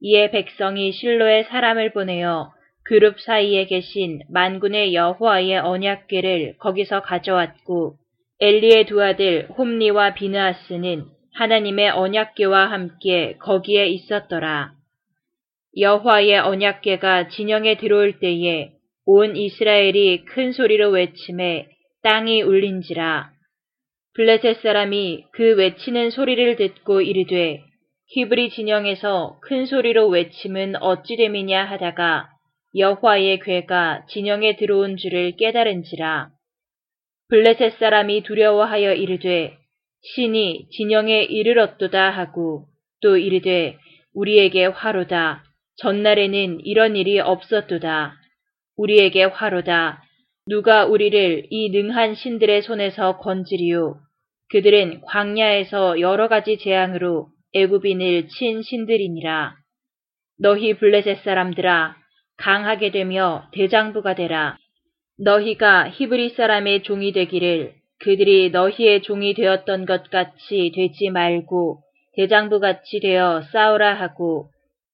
이에 0.00 0.30
백성이 0.30 0.92
실로에 0.92 1.44
사람을 1.44 1.92
보내어 1.92 2.52
그룹 2.84 3.20
사이에 3.20 3.66
계신 3.66 4.20
만군의 4.30 4.94
여호와의 4.94 5.58
언약궤를 5.58 6.56
거기서 6.58 7.02
가져왔고 7.02 7.96
엘리의 8.40 8.86
두 8.86 9.02
아들 9.02 9.48
홈리와 9.58 10.14
비느하스는 10.14 11.06
하나님의 11.34 11.90
언약궤와 11.90 12.70
함께 12.70 13.36
거기에 13.40 13.86
있었더라. 13.86 14.72
여호와의 15.76 16.38
언약궤가 16.38 17.28
진영에 17.28 17.78
들어올 17.78 18.20
때에 18.20 18.70
온 19.06 19.36
이스라엘이 19.36 20.24
큰 20.26 20.52
소리로 20.52 20.90
외침에 20.90 21.68
땅이 22.04 22.42
울린지라. 22.42 23.30
블레셋 24.14 24.60
사람이 24.62 25.24
그 25.32 25.56
외치는 25.56 26.10
소리를 26.10 26.54
듣고 26.56 27.00
이르되 27.00 27.60
히브리 28.10 28.50
진영에서 28.50 29.40
큰 29.42 29.66
소리로 29.66 30.06
외침은 30.08 30.76
어찌 30.80 31.16
됨이냐 31.16 31.64
하다가 31.64 32.28
여호와의 32.76 33.40
괴가 33.40 34.06
진영에 34.08 34.54
들어온 34.56 34.96
줄을 34.96 35.32
깨달은지라. 35.36 36.37
블레셋 37.30 37.78
사람이 37.78 38.22
두려워하여 38.22 38.94
이르되 38.94 39.58
신이 40.14 40.68
진영에 40.70 41.24
이르렀도다 41.24 42.10
하고 42.10 42.66
또 43.02 43.18
이르되 43.18 43.76
우리에게 44.14 44.64
화로다. 44.66 45.44
전날에는 45.76 46.60
이런 46.64 46.96
일이 46.96 47.20
없었도다. 47.20 48.14
우리에게 48.76 49.24
화로다. 49.24 50.02
누가 50.46 50.86
우리를 50.86 51.48
이 51.50 51.68
능한 51.70 52.14
신들의 52.14 52.62
손에서 52.62 53.18
건지리요. 53.18 54.00
그들은 54.50 55.02
광야에서 55.02 56.00
여러 56.00 56.28
가지 56.28 56.56
재앙으로 56.56 57.28
애굽인을 57.52 58.28
친 58.28 58.62
신들이니라. 58.62 59.54
너희 60.40 60.74
블레셋 60.78 61.18
사람들아 61.24 61.94
강하게 62.38 62.90
되며 62.90 63.50
대장부가 63.52 64.14
되라. 64.14 64.56
너희가 65.20 65.88
히브리 65.90 66.30
사람의 66.30 66.84
종이 66.84 67.12
되기를 67.12 67.74
그들이 68.00 68.50
너희의 68.50 69.02
종이 69.02 69.34
되었던 69.34 69.84
것 69.84 70.08
같이 70.10 70.70
되지 70.74 71.10
말고 71.10 71.80
대장부 72.14 72.60
같이 72.60 73.00
되어 73.00 73.42
싸우라 73.52 73.94
하고 73.94 74.50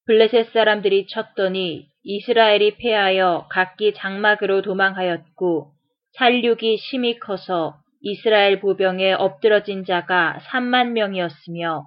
블레셋 0.07 0.53
사람들이 0.53 1.07
쳤더니 1.09 1.87
이스라엘이 2.03 2.77
패하여 2.77 3.49
각기 3.51 3.93
장막으로 3.95 4.63
도망하였고 4.63 5.73
살육이 6.17 6.79
심히 6.79 7.19
커서 7.19 7.77
이스라엘 8.01 8.61
보병에 8.61 9.13
엎드러진 9.13 9.85
자가 9.85 10.39
3만 10.47 10.93
명이었으며 10.93 11.85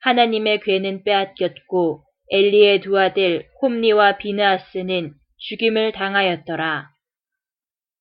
하나님의 0.00 0.60
괴는 0.60 1.04
빼앗겼고 1.04 2.02
엘리의 2.30 2.80
두 2.80 2.98
아들 2.98 3.46
홈니와 3.62 4.18
비느아스는 4.18 5.14
죽임을 5.38 5.92
당하였더라. 5.92 6.97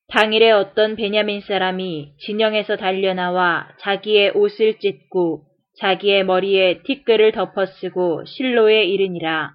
당일에 0.10 0.52
어떤 0.52 0.96
베냐민 0.96 1.42
사람이 1.42 2.14
진영에서 2.20 2.78
달려나와 2.78 3.68
자기의 3.80 4.32
옷을 4.36 4.80
찢고 4.80 5.44
자기의 5.80 6.24
머리에 6.24 6.82
티끌을 6.84 7.34
덮어쓰고 7.34 8.24
실로에 8.26 8.86
이르니라. 8.86 9.52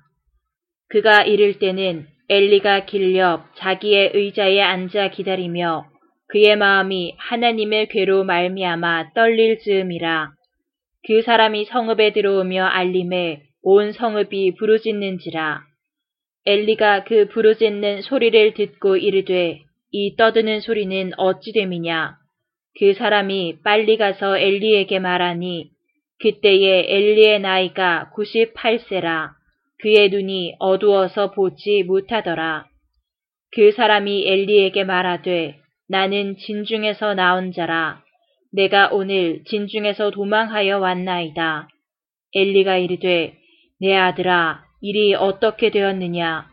그가 0.90 1.22
이를 1.22 1.58
때는 1.58 2.06
엘리가 2.28 2.84
길옆 2.84 3.56
자기의 3.56 4.10
의자에 4.12 4.60
앉아 4.60 5.08
기다리며 5.08 5.86
그의 6.28 6.56
마음이 6.56 7.14
하나님의 7.16 7.88
괴로 7.88 8.24
말미암아 8.24 9.14
떨릴 9.14 9.58
즈음이라. 9.58 10.32
그 11.06 11.22
사람이 11.22 11.64
성읍에 11.64 12.12
들어오며 12.12 12.66
알림에 12.66 13.40
온 13.62 13.92
성읍이 13.92 14.56
부르짖는지라. 14.58 15.62
엘리가 16.44 17.04
그 17.04 17.28
부르짖는 17.28 18.02
소리를 18.02 18.52
듣고 18.52 18.98
이르되 18.98 19.60
이 19.92 20.16
떠드는 20.16 20.60
소리는 20.60 21.12
어찌 21.18 21.52
됨이냐. 21.52 22.16
그 22.78 22.94
사람이 22.94 23.58
빨리 23.62 23.98
가서 23.98 24.38
엘리에게 24.38 24.98
말하니 24.98 25.70
그때에 26.20 26.86
엘리의 26.88 27.40
나이가 27.40 28.10
98세라. 28.16 29.30
그의 29.80 30.08
눈이 30.08 30.56
어두워서 30.58 31.32
보지 31.32 31.82
못하더라. 31.82 32.66
그 33.50 33.72
사람이 33.72 34.26
엘리에게 34.26 34.84
말하되 34.84 35.58
나는 35.88 36.36
진중에서 36.38 37.14
나온 37.14 37.52
자라. 37.52 38.02
내가 38.50 38.88
오늘 38.92 39.42
진중에서 39.44 40.10
도망하여 40.10 40.78
왔나이다. 40.78 41.68
엘리가 42.34 42.78
이르되 42.78 43.34
내 43.78 43.94
아들아 43.94 44.64
일이 44.80 45.14
어떻게 45.14 45.70
되었느냐. 45.70 46.51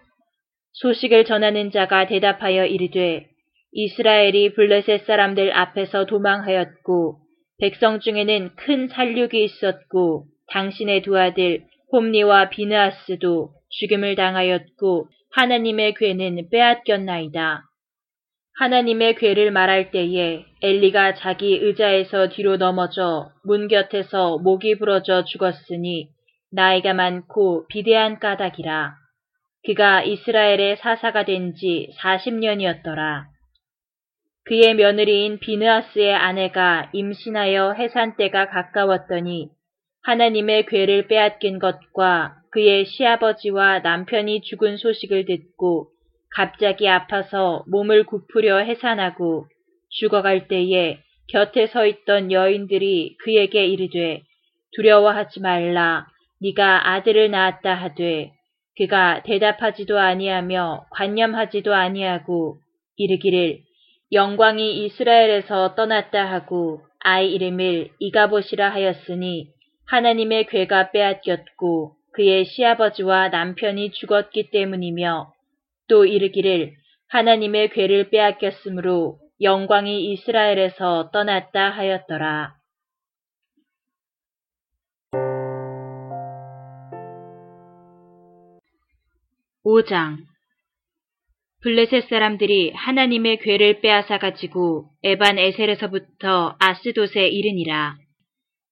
소식을 0.73 1.25
전하는 1.25 1.71
자가 1.71 2.07
대답하여 2.07 2.65
이르되 2.65 3.27
이스라엘이 3.71 4.53
블레셋 4.53 5.05
사람들 5.05 5.51
앞에서 5.55 6.05
도망하였고 6.05 7.19
백성 7.59 7.99
중에는 7.99 8.55
큰 8.55 8.87
살육이 8.87 9.43
있었고 9.43 10.25
당신의 10.51 11.01
두 11.01 11.17
아들 11.17 11.63
홈니와 11.91 12.49
비느아스도 12.49 13.51
죽임을 13.69 14.15
당하였고 14.15 15.09
하나님의 15.31 15.93
괴는 15.93 16.49
빼앗겼나이다. 16.49 17.63
하나님의 18.59 19.15
괴를 19.15 19.51
말할 19.51 19.91
때에 19.91 20.43
엘리가 20.61 21.13
자기 21.15 21.55
의자에서 21.55 22.29
뒤로 22.29 22.57
넘어져 22.57 23.31
문 23.45 23.67
곁에서 23.67 24.37
목이 24.39 24.77
부러져 24.77 25.23
죽었으니 25.23 26.09
나이가 26.51 26.93
많고 26.93 27.67
비대한 27.67 28.19
까닭이라. 28.19 28.95
그가 29.65 30.03
이스라엘의 30.03 30.77
사사가 30.77 31.25
된 31.25 31.53
지 31.53 31.89
40년이었더라. 31.99 33.25
그의 34.45 34.73
며느리인 34.73 35.39
비느아스의 35.39 36.13
아내가 36.13 36.89
임신하여 36.93 37.73
해산 37.73 38.15
때가 38.15 38.49
가까웠더니 38.49 39.49
하나님의 40.03 40.65
괴를 40.65 41.07
빼앗긴 41.07 41.59
것과 41.59 42.35
그의 42.51 42.85
시아버지와 42.85 43.79
남편이 43.79 44.41
죽은 44.41 44.77
소식을 44.77 45.25
듣고 45.25 45.89
갑자기 46.35 46.87
아파서 46.87 47.63
몸을 47.67 48.05
굽으려 48.05 48.57
해산하고 48.59 49.45
죽어갈 49.89 50.47
때에 50.47 50.99
곁에 51.27 51.67
서 51.67 51.85
있던 51.85 52.31
여인들이 52.31 53.17
그에게 53.23 53.67
이르되 53.67 54.21
두려워하지 54.75 55.41
말라 55.41 56.07
네가 56.41 56.91
아들을 56.91 57.29
낳았다 57.29 57.75
하되 57.75 58.31
그가 58.79 59.23
대답하지도 59.23 59.99
아니하며 59.99 60.85
관념하지도 60.91 61.73
아니하고 61.75 62.59
이르기를 62.95 63.59
영광이 64.13 64.85
이스라엘에서 64.85 65.75
떠났다 65.75 66.25
하고 66.25 66.79
아이 66.99 67.33
이름을 67.33 67.89
이가봇이라 67.99 68.69
하였으니 68.69 69.49
하나님의 69.85 70.47
괴가 70.47 70.91
빼앗겼고 70.91 71.95
그의 72.13 72.45
시아버지와 72.45 73.27
남편이 73.27 73.91
죽었기 73.91 74.49
때문이며 74.51 75.33
또 75.89 76.05
이르기를 76.05 76.71
하나님의 77.09 77.71
괴를 77.71 78.09
빼앗겼으므로 78.09 79.19
영광이 79.41 80.11
이스라엘에서 80.11 81.11
떠났다 81.11 81.69
하였더라. 81.71 82.58
5장 89.65 90.19
블레셋 91.61 92.07
사람들이 92.07 92.71
하나님의 92.71 93.39
괴를 93.39 93.81
빼앗아 93.81 94.17
가지고 94.17 94.85
에반 95.03 95.37
에셀에서부터 95.37 96.55
아스돗에 96.57 97.27
이르니라. 97.27 97.97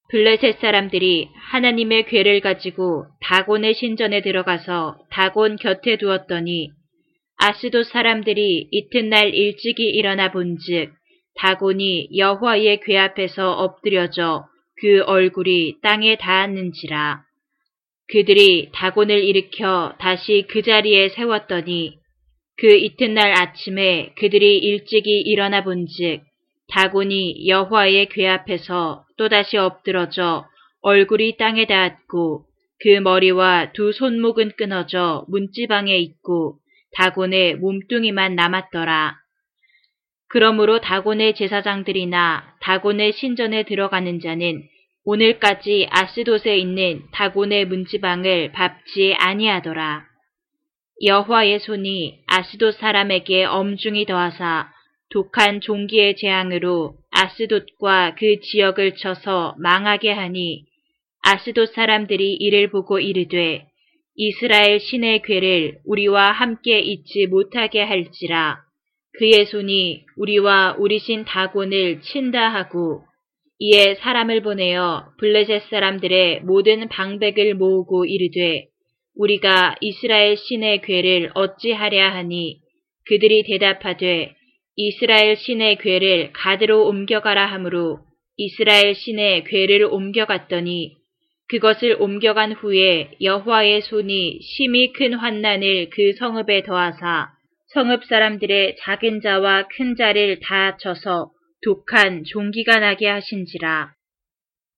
블레셋 0.09 0.59
사람들이 0.61 1.27
하나님의 1.51 2.05
괴를 2.05 2.39
가지고 2.39 3.05
다곤의 3.19 3.73
신전에 3.73 4.21
들어가서 4.21 4.97
다곤 5.09 5.57
곁에 5.57 5.97
두었더니 5.97 6.71
아스도 7.35 7.83
사람들이 7.83 8.69
이튿날 8.71 9.33
일찍이 9.33 9.83
일어나 9.89 10.31
본즉 10.31 10.93
다곤이 11.35 12.17
여호와의 12.17 12.79
괴 12.85 12.97
앞에서 12.97 13.51
엎드려져 13.51 14.45
그 14.79 15.03
얼굴이 15.05 15.81
땅에 15.81 16.15
닿았는지라. 16.15 17.26
그들이 18.09 18.69
다곤을 18.73 19.23
일으켜 19.23 19.93
다시 19.99 20.45
그 20.49 20.61
자리에 20.61 21.09
세웠더니 21.09 21.97
그 22.57 22.67
이튿날 22.67 23.33
아침에 23.33 24.13
그들이 24.17 24.57
일찍이 24.57 25.21
일어나 25.21 25.63
본즉 25.63 26.21
다곤이 26.69 27.47
여호와의 27.47 28.09
궤 28.09 28.27
앞에서 28.27 29.05
또다시 29.17 29.57
엎드러져 29.57 30.45
얼굴이 30.81 31.37
땅에 31.37 31.65
닿았고 31.65 32.45
그 32.79 32.89
머리와 32.99 33.71
두 33.73 33.91
손목은 33.91 34.51
끊어져 34.57 35.25
문지방에 35.27 35.97
있고 35.97 36.59
다곤의 36.95 37.55
몸뚱이만 37.55 38.35
남았더라. 38.35 39.15
그러므로 40.29 40.79
다곤의 40.81 41.35
제사장들이나 41.35 42.55
다곤의 42.61 43.13
신전에 43.13 43.63
들어가는 43.63 44.19
자는 44.19 44.63
오늘까지 45.09 45.87
아스돗에 45.89 46.57
있는 46.57 47.03
다곤의 47.13 47.63
문지방을 47.67 48.51
밟지 48.51 49.15
아니하더라. 49.17 50.03
여호와의 51.01 51.61
손이 51.61 52.23
아스돗 52.27 52.73
사람에게 52.73 53.45
엄중히 53.45 54.05
더하사 54.05 54.69
독한 55.09 55.61
종기의 55.61 56.17
재앙으로 56.17 56.97
아스돗과 57.11 58.15
그 58.19 58.41
지역을 58.41 58.97
쳐서 58.97 59.55
망하게 59.59 60.11
하니 60.11 60.65
아스돗 61.23 61.73
사람들이 61.73 62.33
이를 62.33 62.69
보고 62.69 62.99
이르되 62.99 63.65
이스라엘 64.15 64.81
신의 64.81 65.21
괴를 65.21 65.77
우리와 65.85 66.33
함께 66.33 66.79
잊지 66.81 67.27
못하게 67.27 67.81
할지라 67.81 68.59
그의 69.19 69.45
손이 69.45 70.03
우리와 70.17 70.75
우리 70.77 70.99
신 70.99 71.23
다곤을 71.23 72.01
친다 72.01 72.49
하고 72.49 73.06
이에 73.59 73.95
사람을 73.95 74.41
보내어 74.43 75.13
블레셋 75.17 75.63
사람들의 75.69 76.41
모든 76.41 76.87
방백을 76.89 77.55
모으고 77.55 78.05
이르되 78.05 78.67
우리가 79.15 79.75
이스라엘 79.81 80.37
신의 80.37 80.81
괴를 80.81 81.31
어찌하랴 81.33 82.13
하니 82.13 82.59
그들이 83.07 83.43
대답하되 83.43 84.35
이스라엘 84.75 85.37
신의 85.37 85.77
괴를 85.77 86.33
가드로 86.33 86.85
옮겨가라 86.85 87.47
하므로 87.47 87.99
이스라엘 88.35 88.93
신의 88.93 89.45
괴를 89.45 89.85
옮겨갔더니 89.85 90.93
그것을 91.49 91.95
옮겨간 91.99 92.51
후에 92.51 93.11
여호와의 93.21 93.81
손이 93.81 94.39
심히 94.41 94.93
큰 94.93 95.15
환난을 95.15 95.89
그 95.89 96.13
성읍에 96.19 96.61
더하사 96.61 97.29
성읍 97.73 98.05
사람들의 98.05 98.75
작은 98.81 99.21
자와 99.21 99.67
큰 99.69 99.95
자를 99.95 100.39
다 100.41 100.77
쳐서 100.77 101.31
독한 101.63 102.23
종기가 102.23 102.79
나게 102.79 103.07
하신지라. 103.07 103.93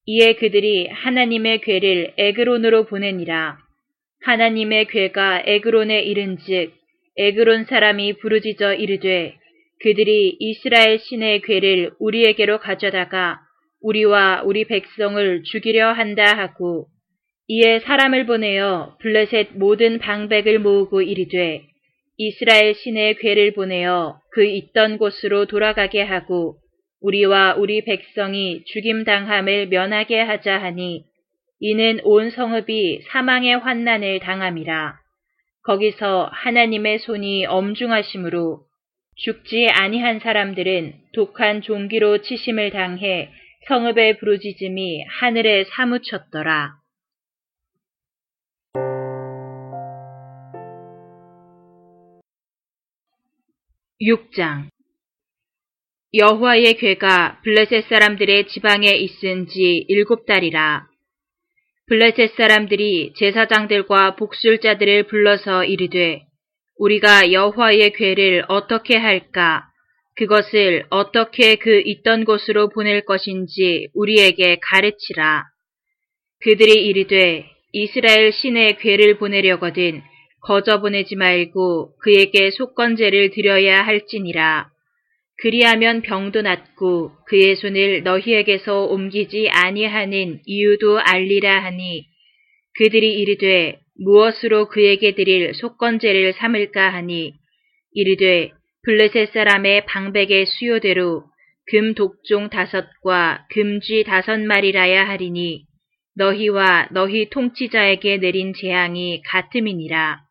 이에 0.06 0.34
그들이 0.34 0.88
하나님의 0.88 1.62
괴를 1.62 2.13
에그론으로 2.18 2.86
보내니라. 2.86 3.58
하나님의 4.22 4.88
괴가 4.88 5.44
에그론에 5.46 6.02
이른즉 6.02 6.74
에그론 7.18 7.65
사람이 7.65 8.13
부르짖어 8.13 8.74
이르되 8.76 9.38
그들이 9.82 10.36
이스라엘 10.39 11.00
신의 11.00 11.42
괴를 11.42 11.92
우리에게로 12.00 12.60
가져다가 12.60 13.39
우리와 13.82 14.44
우리 14.44 14.65
백성을 14.65 15.44
죽이려 15.44 15.94
한다 15.94 16.38
하고 16.38 16.88
이에 17.48 17.80
사람을 17.80 18.26
보내어 18.26 18.98
블레셋 19.00 19.58
모든 19.58 20.00
방백을 20.00 20.60
모으고 20.60 21.02
이르되 21.02 21.63
이스라엘 22.18 22.76
신의 22.76 23.15
괴를 23.15 23.54
보내어 23.54 24.20
그 24.32 24.44
있던 24.44 24.98
곳으로 24.98 25.46
돌아가게 25.46 26.02
하고 26.04 26.59
우리와 27.02 27.56
우리 27.56 27.84
백성이 27.84 28.64
죽임당함을 28.66 29.68
면하게 29.68 30.20
하자 30.20 30.62
하니 30.62 31.06
이는 31.60 32.00
온 32.04 32.30
성읍이 32.30 33.02
사망의 33.04 33.58
환난을 33.58 34.20
당함이라. 34.20 34.98
거기서 35.64 36.30
하나님의 36.32 37.00
손이 37.00 37.46
엄중하심으로 37.46 38.62
죽지 39.16 39.68
아니한 39.70 40.20
사람들은 40.20 40.94
독한 41.14 41.62
종기로 41.62 42.22
치심을 42.22 42.72
당해 42.72 43.30
성읍의 43.68 44.20
부르짖음이 44.20 45.04
하늘에 45.20 45.66
사무쳤더라. 45.66 46.80
6장 54.02 54.70
여호와의 56.12 56.78
괴가 56.78 57.39
블레셋 57.43 57.88
사람들의 57.88 58.48
지방에 58.48 58.89
있은 58.89 59.45
지 59.45 59.86
일곱 59.88 60.26
달이라. 60.26 60.88
블레셋 61.86 62.34
사람들이 62.36 63.13
제사장들과 63.15 64.15
복술자들을 64.15 65.04
불러서 65.04 65.65
이르되 65.65 66.24
우리가 66.80 67.32
여호와의 67.32 67.93
괴를 67.93 68.43
어떻게 68.48 68.98
할까? 68.98 69.67
그것을 70.15 70.88
어떻게 70.89 71.58
그 71.58 71.80
있던 71.86 72.26
곳으로 72.26 72.69
보낼 72.69 73.06
것인지 73.06 73.89
우리에게 73.93 74.58
가르치라. 74.63 75.43
그들이 76.39 76.88
이르되 76.88 77.45
이스라엘 77.72 78.32
신의 78.32 78.78
괴를 78.78 79.19
보내려거든 79.19 80.02
거저 80.41 80.82
보내지 80.82 81.15
말고 81.15 81.98
그에게 82.00 82.50
속건제를 82.50 83.30
드려야 83.30 83.84
할지니라. 83.84 84.72
그리하면 85.41 86.02
병도 86.02 86.41
낫고 86.41 87.12
그의 87.28 87.56
손을 87.56 88.04
너희에게서 88.04 88.86
옮기지 88.86 89.49
아니하는 89.49 90.41
이유도 90.45 90.99
알리라 90.99 91.63
하니 91.63 92.06
그들이 92.78 93.13
이르되 93.19 93.80
무엇으로 94.04 94.67
그에게 94.67 95.15
드릴 95.15 95.54
속건제를 95.54 96.34
삼을까 96.34 96.93
하니 96.93 97.34
이르되 97.93 98.52
블레셋 98.84 99.32
사람의 99.34 99.86
방백의 99.86 100.45
수요대로 100.45 101.23
금 101.71 101.93
독종 101.93 102.49
다섯과 102.49 103.45
금쥐 103.52 104.04
다섯 104.04 104.39
마리라야 104.39 105.08
하리니 105.08 105.65
너희와 106.15 106.89
너희 106.91 107.30
통치자에게 107.30 108.17
내린 108.17 108.54
재앙이 108.54 109.21
같음이니라. 109.25 110.29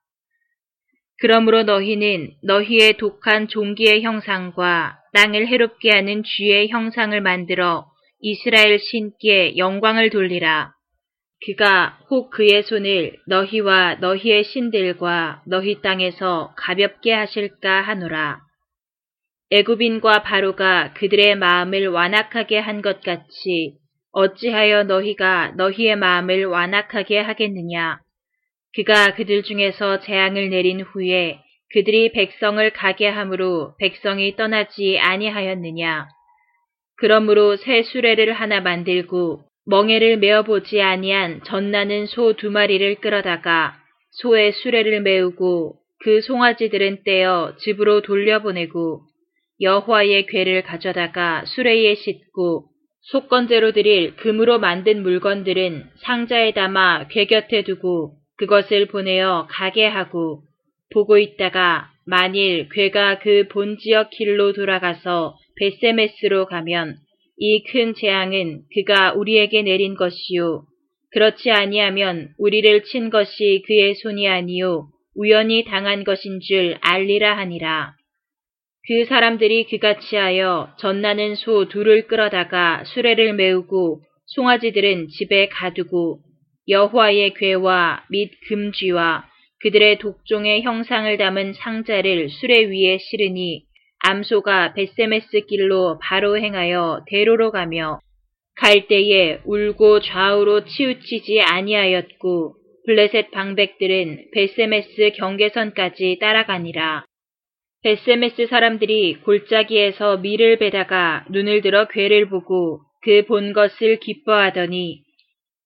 그러므로 1.20 1.64
너희는 1.64 2.32
너희의 2.42 2.96
독한 2.96 3.48
종기의 3.48 4.02
형상과 4.02 4.98
땅을 5.14 5.48
해롭게 5.48 5.90
하는 5.90 6.22
쥐의 6.22 6.68
형상을 6.68 7.18
만들어 7.20 7.86
이스라엘 8.20 8.78
신께 8.78 9.56
영광을 9.56 10.10
돌리라. 10.10 10.72
그가 11.46 11.98
혹 12.10 12.30
그의 12.30 12.62
손을 12.64 13.16
너희와 13.26 13.96
너희의 13.96 14.44
신들과 14.44 15.42
너희 15.46 15.80
땅에서 15.82 16.52
가볍게 16.56 17.12
하실까 17.12 17.82
하노라. 17.82 18.40
애굽인과 19.50 20.22
바로가 20.22 20.92
그들의 20.94 21.36
마음을 21.36 21.88
완악하게 21.88 22.58
한 22.58 22.82
것 22.82 23.00
같이 23.02 23.74
어찌하여 24.12 24.84
너희가 24.84 25.52
너희의 25.56 25.96
마음을 25.96 26.44
완악하게 26.46 27.20
하겠느냐. 27.20 28.00
그가 28.74 29.14
그들 29.14 29.42
중에서 29.42 30.00
재앙을 30.00 30.50
내린 30.50 30.80
후에 30.80 31.40
그들이 31.72 32.12
백성을 32.12 32.70
가게 32.70 33.08
함으로 33.08 33.74
백성이 33.78 34.36
떠나지 34.36 34.98
아니하였느냐. 34.98 36.08
그러므로 36.96 37.56
새 37.56 37.82
수레를 37.82 38.32
하나 38.32 38.60
만들고 38.60 39.42
멍에를 39.66 40.16
메어보지 40.16 40.80
아니한 40.80 41.42
전나는 41.44 42.06
소 42.06 42.32
두 42.32 42.50
마리를 42.50 42.96
끌어다가 42.96 43.76
소의 44.12 44.52
수레를 44.52 45.02
메우고 45.02 45.76
그 46.00 46.22
송아지들은 46.22 47.04
떼어 47.04 47.54
집으로 47.58 48.00
돌려보내고 48.00 49.02
여호와의 49.60 50.26
괴를 50.26 50.62
가져다가 50.62 51.44
수레에 51.44 51.96
싣고 51.96 52.68
속건제로 53.02 53.72
드릴 53.72 54.16
금으로 54.16 54.58
만든 54.58 55.02
물건들은 55.02 55.84
상자에 56.04 56.52
담아 56.52 57.08
괴 57.08 57.26
곁에 57.26 57.62
두고 57.62 58.17
그것을 58.38 58.86
보내어 58.86 59.46
가게 59.50 59.86
하고 59.86 60.42
보고 60.92 61.18
있다가 61.18 61.90
만일 62.06 62.68
괴가 62.70 63.18
그 63.18 63.48
본 63.48 63.76
지역 63.78 64.10
길로 64.10 64.52
돌아가서 64.52 65.36
베세메스로 65.56 66.46
가면 66.46 66.96
이 67.38 67.62
큰 67.64 67.94
재앙은 67.94 68.62
그가 68.74 69.12
우리에게 69.12 69.62
내린 69.62 69.94
것이요. 69.94 70.64
그렇지 71.12 71.50
아니하면 71.50 72.30
우리를 72.38 72.84
친 72.84 73.10
것이 73.10 73.62
그의 73.66 73.94
손이 73.96 74.28
아니요. 74.28 74.88
우연히 75.14 75.64
당한 75.64 76.04
것인 76.04 76.40
줄 76.40 76.78
알리라 76.80 77.36
하니라. 77.36 77.94
그 78.86 79.04
사람들이 79.04 79.64
그같이 79.64 80.16
하여 80.16 80.70
전나는 80.78 81.34
소 81.34 81.68
둘을 81.68 82.06
끌어다가 82.06 82.84
수레를 82.84 83.34
메우고 83.34 84.00
송아지들은 84.26 85.08
집에 85.08 85.48
가두고 85.48 86.20
여호와의 86.68 87.34
괴와 87.34 88.04
및 88.10 88.30
금쥐와 88.48 89.24
그들의 89.60 89.98
독종의 89.98 90.62
형상을 90.62 91.16
담은 91.16 91.54
상자를 91.54 92.28
수레 92.28 92.66
위에 92.66 92.98
실으니 92.98 93.64
암소가 94.06 94.74
베세메스 94.74 95.46
길로 95.48 95.98
바로 96.02 96.38
행하여 96.38 97.04
대로로 97.08 97.50
가며 97.50 97.98
갈 98.54 98.86
때에 98.86 99.40
울고 99.44 100.00
좌우로 100.00 100.64
치우치지 100.64 101.40
아니하였고 101.40 102.54
블레셋 102.86 103.30
방백들은 103.30 104.30
벧세메스 104.32 105.12
경계선까지 105.16 106.18
따라가니라. 106.20 107.04
벧세메스 107.82 108.46
사람들이 108.46 109.20
골짜기에서 109.24 110.18
밀을 110.18 110.58
베다가 110.58 111.24
눈을 111.30 111.60
들어 111.60 111.86
궤를 111.86 112.28
보고 112.28 112.80
그 113.02 113.24
본 113.26 113.52
것을 113.52 114.00
기뻐하더니 114.00 115.02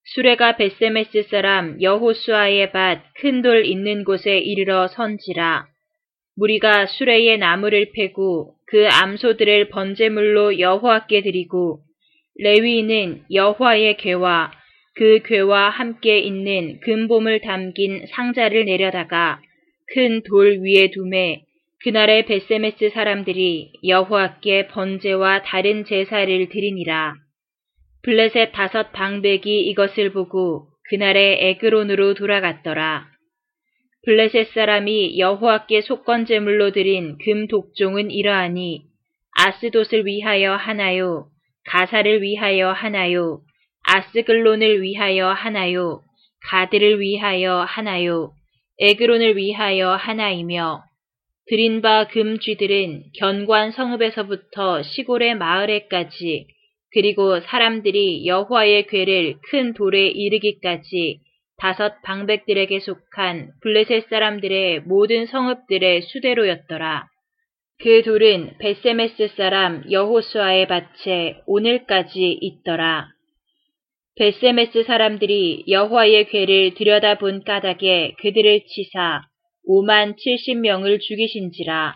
수레가 0.05 0.57
벧세메스 0.57 1.23
사람 1.29 1.81
여호수아의 1.81 2.73
밭 2.73 3.01
큰 3.21 3.41
돌 3.41 3.65
있는 3.65 4.03
곳에 4.03 4.37
이르러 4.37 4.89
선지라. 4.89 5.65
무리가 6.35 6.87
수레에 6.87 7.37
나무를 7.37 7.91
패고 7.95 8.55
그 8.67 8.85
암소들을 8.87 9.69
번제물로 9.69 10.59
여호와께 10.59 11.21
드리고 11.21 11.79
레위인은 12.37 13.23
여호와의 13.31 13.95
괴와 13.97 14.51
그 14.95 15.21
괴와 15.23 15.69
함께 15.69 16.19
있는 16.19 16.81
금봄을 16.81 17.39
담긴 17.39 18.05
상자를 18.07 18.65
내려다가 18.65 19.39
큰 19.93 20.21
돌 20.23 20.59
위에 20.59 20.91
두매 20.91 21.43
그날의 21.81 22.25
베세메스 22.25 22.89
사람들이 22.89 23.71
여호와께 23.87 24.67
번제와 24.67 25.43
다른 25.43 25.85
제사를 25.85 26.49
드리니라. 26.49 27.22
블레셋 28.03 28.51
다섯 28.51 28.91
방백이 28.91 29.61
이것을 29.69 30.11
보고 30.11 30.67
그날의 30.89 31.37
에그론으로 31.47 32.15
돌아갔더라. 32.15 33.07
블레셋 34.05 34.49
사람이 34.53 35.17
여호와께 35.17 35.81
속건제물로 35.81 36.71
드린 36.71 37.17
금 37.23 37.47
독종은 37.47 38.11
이러하니 38.11 38.83
아스돗을 39.39 40.05
위하여 40.05 40.53
하나요, 40.53 41.27
가사를 41.65 42.21
위하여 42.21 42.71
하나요, 42.71 43.39
아스글론을 43.85 44.81
위하여 44.81 45.29
하나요, 45.29 46.01
가드를 46.49 46.99
위하여 46.99 47.61
하나요, 47.61 48.33
에그론을 48.79 49.37
위하여 49.37 49.91
하나이며 49.91 50.83
드린 51.47 51.81
바 51.81 52.07
금쥐들은 52.07 53.11
견관 53.17 53.71
성읍에서부터 53.71 54.83
시골의 54.83 55.35
마을에까지 55.35 56.47
그리고 56.93 57.39
사람들이 57.39 58.27
여호와의 58.27 58.87
괴를 58.87 59.35
큰 59.49 59.73
돌에 59.73 60.07
이르기까지 60.07 61.19
다섯 61.57 62.01
방백들에게 62.03 62.79
속한 62.79 63.51
블레셋 63.61 64.09
사람들의 64.09 64.81
모든 64.81 65.25
성읍들의 65.25 66.03
수대로였더라. 66.03 67.07
그 67.79 68.03
돌은 68.03 68.57
벧세메스 68.59 69.29
사람 69.35 69.83
여호수아의 69.89 70.67
밭에 70.67 71.41
오늘까지 71.47 72.37
있더라. 72.41 73.07
벧세메스 74.15 74.83
사람들이 74.83 75.65
여호와의 75.67 76.27
궤를 76.27 76.75
들여다본 76.75 77.43
까닭에 77.43 78.13
그들을 78.19 78.65
치사 78.67 79.23
5만 79.67 80.15
70명을 80.17 81.01
죽이신지라. 81.01 81.95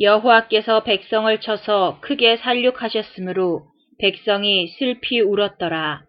여호와께서 0.00 0.82
백성을 0.82 1.40
쳐서 1.40 1.98
크게 2.02 2.38
살육하셨으므로 2.38 3.62
백성이 3.98 4.68
슬피 4.78 5.20
울었더라. 5.20 6.02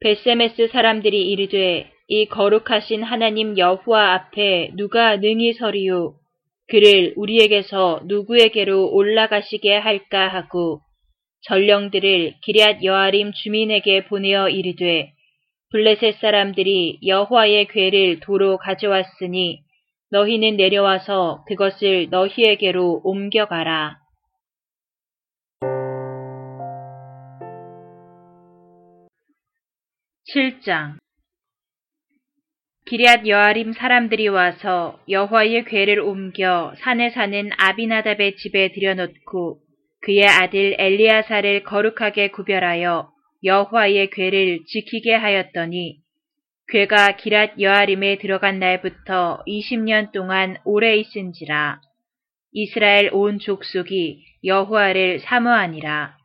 벧세메스 0.00 0.68
사람들이 0.68 1.30
이르되 1.30 1.90
이 2.08 2.26
거룩하신 2.26 3.02
하나님 3.02 3.56
여호와 3.56 4.14
앞에 4.14 4.70
누가 4.74 5.16
능히 5.16 5.52
서리요 5.54 6.14
그를 6.68 7.14
우리에게서 7.16 8.02
누구에게로 8.04 8.92
올라가시게 8.92 9.76
할까 9.76 10.28
하고 10.28 10.80
전령들을 11.42 12.34
기럇 12.42 12.82
여아림 12.84 13.32
주민에게 13.32 14.06
보내어 14.06 14.48
이르되 14.48 15.12
블레셋 15.70 16.16
사람들이 16.20 16.98
여호와의 17.06 17.68
괴를 17.68 18.20
도로 18.20 18.58
가져왔으니 18.58 19.60
너희는 20.10 20.56
내려와서 20.56 21.44
그것을 21.48 22.08
너희에게로 22.10 23.00
옮겨가라. 23.04 24.05
7장 30.34 30.96
기리앗 32.84 33.28
여아림 33.28 33.72
사람들이 33.72 34.26
와서 34.26 34.98
여호와의 35.08 35.64
궤를 35.66 36.00
옮겨 36.00 36.74
산에 36.78 37.10
사는 37.10 37.50
아비나답의 37.56 38.36
집에 38.36 38.72
들여놓고 38.72 39.60
그의 40.02 40.24
아들 40.24 40.74
엘리아사를 40.78 41.62
거룩하게 41.62 42.32
구별하여 42.32 43.10
여호와의 43.44 44.10
궤를 44.10 44.64
지키게 44.66 45.14
하였더니 45.14 45.98
궤가 46.68 47.12
기랏 47.12 47.60
여아림에 47.60 48.18
들어간 48.18 48.58
날부터 48.58 49.44
20년 49.46 50.10
동안 50.10 50.56
오래 50.64 50.96
있은지라 50.96 51.80
이스라엘 52.50 53.10
온 53.12 53.38
족속이 53.38 54.24
여호와를 54.42 55.20
사모하니라. 55.20 56.15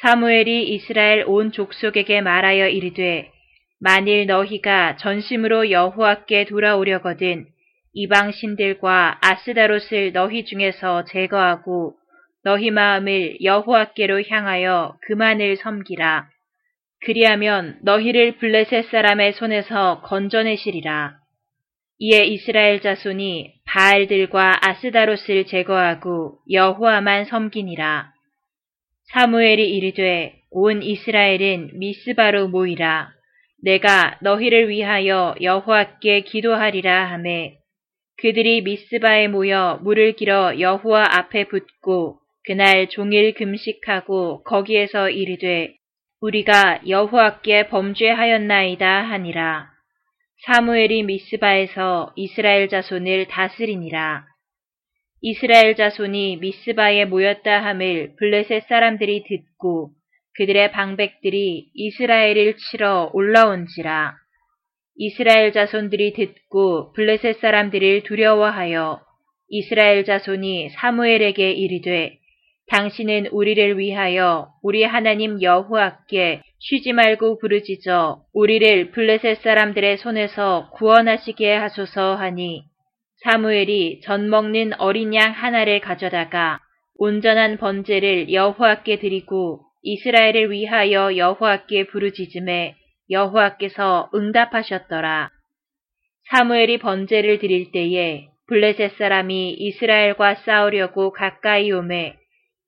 사무엘이 0.00 0.74
이스라엘 0.74 1.24
온 1.26 1.52
족속에게 1.52 2.20
말하여 2.20 2.68
이르되 2.68 3.30
만일 3.80 4.26
너희가 4.26 4.96
전심으로 4.96 5.70
여호와께 5.70 6.46
돌아오려거든 6.46 7.46
이방 7.92 8.32
신들과 8.32 9.18
아스다롯을 9.22 10.12
너희 10.12 10.44
중에서 10.44 11.04
제거하고 11.04 11.94
너희 12.42 12.70
마음을 12.70 13.38
여호와께로 13.42 14.22
향하여 14.28 14.96
그만을 15.06 15.56
섬기라. 15.56 16.28
그리하면 17.04 17.78
너희를 17.82 18.38
블레셋 18.38 18.90
사람의 18.90 19.34
손에서 19.34 20.00
건져내시리라. 20.02 21.16
이에 21.98 22.24
이스라엘 22.24 22.80
자손이 22.80 23.54
바알들과 23.66 24.58
아스다롯을 24.60 25.46
제거하고 25.46 26.38
여호와만 26.50 27.26
섬기니라. 27.26 28.13
사무엘이 29.14 29.70
이르되 29.76 30.34
온 30.50 30.82
이스라엘은 30.82 31.78
미스바로 31.78 32.48
모이라. 32.48 33.12
내가 33.62 34.18
너희를 34.22 34.68
위하여 34.68 35.36
여호와께 35.40 36.22
기도하리라 36.22 37.12
하매 37.12 37.58
그들이 38.20 38.62
미스바에 38.62 39.28
모여 39.28 39.78
물을 39.82 40.14
길어 40.14 40.58
여호와 40.58 41.04
앞에 41.12 41.44
붓고 41.44 42.18
그날 42.44 42.88
종일 42.88 43.34
금식하고 43.34 44.42
거기에서 44.42 45.08
이르되 45.10 45.76
우리가 46.20 46.80
여호와께 46.88 47.68
범죄하였나이다 47.68 49.02
하니라. 49.10 49.68
사무엘이 50.44 51.04
미스바에서 51.04 52.14
이스라엘 52.16 52.68
자손을 52.68 53.28
다스리니라. 53.28 54.33
이스라엘 55.26 55.74
자손이 55.74 56.36
미스바에 56.36 57.06
모였다 57.06 57.64
함을 57.64 58.14
블레셋 58.18 58.64
사람들이 58.68 59.24
듣고 59.26 59.92
그들의 60.36 60.70
방백들이 60.70 61.70
이스라엘을 61.72 62.56
치러 62.58 63.08
올라온지라. 63.14 64.16
이스라엘 64.96 65.54
자손들이 65.54 66.12
듣고 66.12 66.92
블레셋 66.92 67.38
사람들을 67.40 68.02
두려워하여 68.02 69.00
이스라엘 69.48 70.04
자손이 70.04 70.68
사무엘에게 70.68 71.52
이르되 71.52 72.18
당신은 72.68 73.28
우리를 73.28 73.78
위하여 73.78 74.48
우리 74.62 74.84
하나님 74.84 75.40
여호와께 75.40 76.42
쉬지 76.58 76.92
말고 76.92 77.38
부르짖어 77.38 78.24
우리를 78.34 78.90
블레셋 78.90 79.40
사람들의 79.40 79.96
손에서 79.96 80.68
구원하시게 80.74 81.50
하소서 81.50 82.14
하니 82.14 82.73
사무엘이 83.24 84.02
전 84.02 84.28
먹는 84.28 84.74
어린 84.78 85.14
양 85.14 85.32
하나를 85.32 85.80
가져다가 85.80 86.60
온전한 86.96 87.56
번제를 87.56 88.30
여호와께 88.30 88.98
드리고 88.98 89.62
이스라엘을 89.82 90.50
위하여 90.50 91.16
여호와께 91.16 91.86
부르짖음에 91.86 92.76
여호와께서 93.10 94.10
응답하셨더라. 94.14 95.30
사무엘이 96.30 96.78
번제를 96.78 97.38
드릴 97.38 97.72
때에 97.72 98.28
블레셋 98.46 98.98
사람이 98.98 99.52
이스라엘과 99.52 100.34
싸우려고 100.36 101.10
가까이 101.12 101.72
오매 101.72 102.16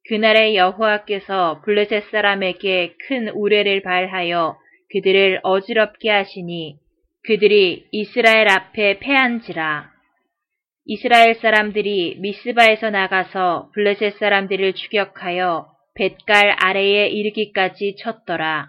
그날에 0.09 0.55
여호와께서 0.55 1.61
블레셋 1.67 2.05
사람에게 2.11 2.95
큰 3.07 3.29
우레를 3.29 3.83
발하여 3.83 4.57
그들을 4.91 5.41
어지럽게 5.43 6.09
하시니 6.09 6.79
그들이 7.25 7.89
이스라엘 7.93 8.49
앞에 8.49 9.01
패한지라. 9.01 9.96
이스라엘 10.89 11.35
사람들이 11.35 12.15
미스바에서 12.21 12.91
나가서 12.91 13.71
블레셋 13.75 14.19
사람들을 14.19 14.73
추격하여 14.75 15.67
뱃갈 15.97 16.55
아래에 16.61 17.09
이르기까지 17.09 17.97
쳤더라. 17.99 18.69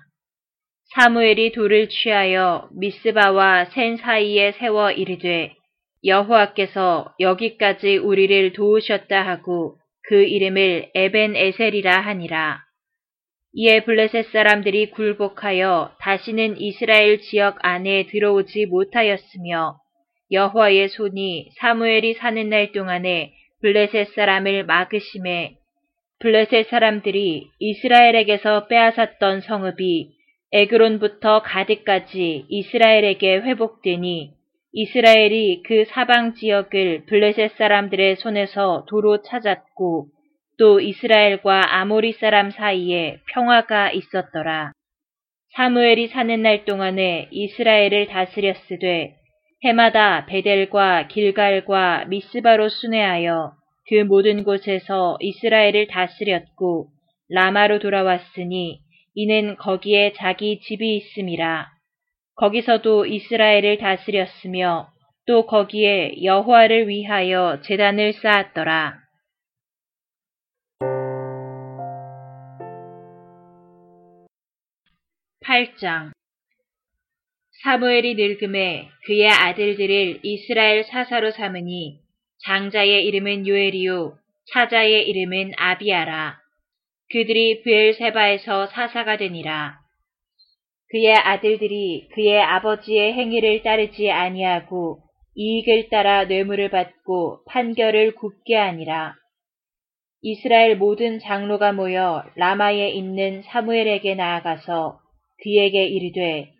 사무엘이 0.95 1.51
돌을 1.51 1.89
취하여 1.89 2.69
미스바와 2.73 3.65
센 3.65 3.97
사이에 3.97 4.53
세워 4.53 4.91
이르되 4.91 5.53
여호와께서 6.03 7.13
여기까지 7.19 7.97
우리를 7.97 8.53
도우셨다 8.53 9.21
하고 9.21 9.77
그 10.07 10.23
이름을 10.23 10.89
에벤 10.95 11.35
에셀이라 11.35 11.99
하니라. 11.99 12.63
이에 13.53 13.83
블레셋 13.83 14.31
사람들이 14.31 14.89
굴복하여 14.89 15.91
다시는 15.99 16.59
이스라엘 16.59 17.19
지역 17.21 17.59
안에 17.61 18.07
들어오지 18.07 18.65
못하였으며 18.65 19.77
여호와의 20.31 20.89
손이 20.89 21.51
사무엘이 21.59 22.15
사는 22.15 22.49
날 22.49 22.71
동안에 22.71 23.33
블레셋 23.61 24.09
사람을 24.13 24.65
막으심에 24.65 25.55
블레셋 26.19 26.67
사람들이 26.67 27.47
이스라엘에게서 27.59 28.67
빼앗았던 28.67 29.41
성읍이 29.41 30.09
에그론부터 30.51 31.41
가드까지 31.43 32.45
이스라엘에게 32.49 33.37
회복되니 33.37 34.31
이스라엘이 34.73 35.63
그 35.63 35.85
사방 35.85 36.33
지역을 36.33 37.05
블레셋 37.05 37.51
사람들의 37.57 38.17
손에서 38.17 38.85
도로 38.89 39.21
찾았고 39.21 40.07
또 40.57 40.79
이스라엘과 40.79 41.75
아모리 41.75 42.13
사람 42.13 42.51
사이에 42.51 43.19
평화가 43.33 43.91
있었더라. 43.91 44.71
사무엘이 45.55 46.07
사는 46.07 46.41
날 46.41 46.65
동안에 46.65 47.29
이스라엘을 47.31 48.07
다스렸으되 48.07 49.15
해마다 49.63 50.25
베델과 50.27 51.07
길갈과 51.07 52.05
미스바로 52.05 52.69
순회하여 52.69 53.53
그 53.89 54.03
모든 54.03 54.43
곳에서 54.43 55.17
이스라엘을 55.19 55.87
다스렸고 55.87 56.89
라마로 57.29 57.79
돌아왔으니 57.79 58.79
이는 59.15 59.55
거기에 59.57 60.13
자기 60.13 60.59
집이 60.59 60.97
있음이라. 60.97 61.67
거기서도 62.35 63.07
이스라엘을 63.07 63.79
다스렸으며 63.79 64.89
또 65.25 65.45
거기에 65.47 66.23
여호와를 66.23 66.87
위하여 66.87 67.59
재단을 67.63 68.13
쌓았더라. 68.13 68.99
팔장 75.43 76.11
사무엘이 77.63 78.15
늙음에 78.15 78.87
그의 79.05 79.29
아들들을 79.29 80.19
이스라엘 80.23 80.83
사사로 80.83 81.31
삼으니 81.31 81.99
장자의 82.45 83.05
이름은 83.05 83.47
요엘이요 83.47 84.15
차자의 84.53 85.09
이름은 85.09 85.53
아비아라. 85.57 86.37
그들이 87.11 87.63
브엘세바에서 87.63 88.67
사사가 88.67 89.17
되니라. 89.17 89.79
그의 90.89 91.13
아들들이 91.13 92.07
그의 92.13 92.39
아버지의 92.41 93.13
행위를 93.13 93.63
따르지 93.63 94.11
아니하고 94.11 94.99
이익을 95.35 95.89
따라 95.89 96.25
뇌물을 96.25 96.69
받고 96.69 97.43
판결을 97.47 98.15
굽게 98.15 98.55
하니라. 98.55 99.15
이스라엘 100.21 100.77
모든 100.77 101.19
장로가 101.19 101.73
모여 101.73 102.23
라마에 102.35 102.89
있는 102.89 103.41
사무엘에게 103.43 104.15
나아가서 104.15 104.99
그에게 105.43 105.85
이르되 105.85 106.51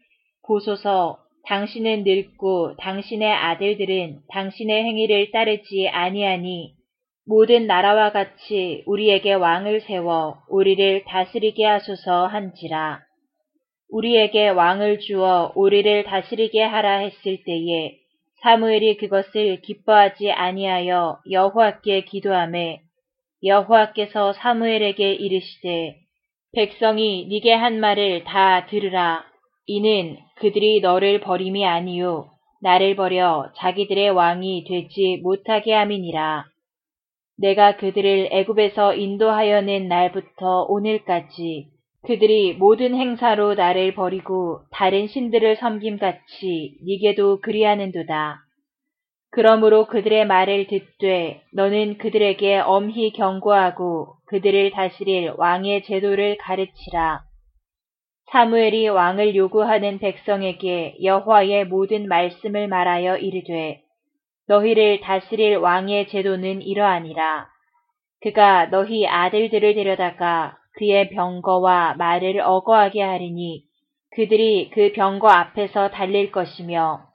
보소서 0.48 1.20
당신은 1.46 2.04
늙고 2.04 2.76
당신의 2.78 3.32
아들들은 3.32 4.20
당신의 4.30 4.84
행위를 4.84 5.32
따르지 5.32 5.88
아니하니 5.88 6.74
모든 7.26 7.68
나라와 7.68 8.12
같이 8.12 8.84
우리에게 8.86 9.34
왕을 9.34 9.82
세워 9.82 10.38
우리를 10.50 11.04
다스리게 11.06 11.66
하소서 11.66 12.28
한지라. 12.28 13.02
우리에게 13.90 14.50
왕을 14.50 15.00
주어 15.00 15.52
우리를 15.56 16.04
다스리게 16.04 16.64
하라 16.64 17.00
했을 17.00 17.44
때에 17.44 17.98
사무엘이 18.42 18.98
그것을 18.98 19.62
기뻐하지 19.62 20.32
아니하여 20.32 21.20
여호와께 21.30 22.02
기도하매 22.02 22.82
여호와께서 23.44 24.34
사무엘에게 24.34 25.14
이르시되 25.14 25.96
백성이 26.54 27.28
네게 27.30 27.54
한 27.54 27.80
말을 27.80 28.24
다 28.24 28.66
들으라. 28.68 29.26
이는 29.68 30.18
그들이 30.36 30.80
너를 30.80 31.20
버림이 31.20 31.66
아니요 31.66 32.30
나를 32.62 32.96
버려 32.96 33.52
자기들의 33.58 34.10
왕이 34.12 34.66
되지 34.68 35.20
못하게 35.22 35.74
함이니라. 35.74 36.46
내가 37.38 37.76
그들을 37.76 38.30
애굽에서 38.32 38.96
인도하여 38.96 39.62
낸 39.62 39.88
날부터 39.90 40.64
오늘까지 40.70 41.68
그들이 42.04 42.54
모든 42.54 42.96
행사로 42.96 43.56
나를 43.56 43.94
버리고 43.94 44.62
다른 44.72 45.08
신들을 45.08 45.58
섬김같이 45.58 46.78
네게도 46.88 47.42
그리하는도다. 47.42 48.40
그러므로 49.32 49.86
그들의 49.86 50.26
말을 50.26 50.68
듣되 50.68 51.42
너는 51.54 51.98
그들에게 51.98 52.60
엄히 52.60 53.12
경고하고 53.12 54.16
그들을 54.28 54.72
다스릴 54.72 55.34
왕의 55.38 55.84
제도를 55.84 56.38
가르치라. 56.38 57.27
사무엘이 58.30 58.90
왕을 58.90 59.36
요구하는 59.38 60.00
백성에게 60.00 60.98
여호와의 61.02 61.66
모든 61.68 62.10
말씀을 62.10 62.68
말하여 62.68 63.16
이르되 63.18 63.82
너희를 64.50 65.00
다스릴 65.00 65.56
왕의 65.56 66.10
제도는 66.10 66.62
이러하니라. 66.62 67.48
그가 68.22 68.66
너희 68.66 69.08
아들들을 69.08 69.74
데려다가 69.76 70.58
그의 70.74 71.10
병거와 71.10 71.96
말을 71.98 72.42
어거하게 72.42 73.02
하리니 73.02 73.64
그들이 74.14 74.72
그 74.74 74.92
병거 74.92 75.30
앞에서 75.30 75.90
달릴 75.92 76.32
것이며 76.32 77.06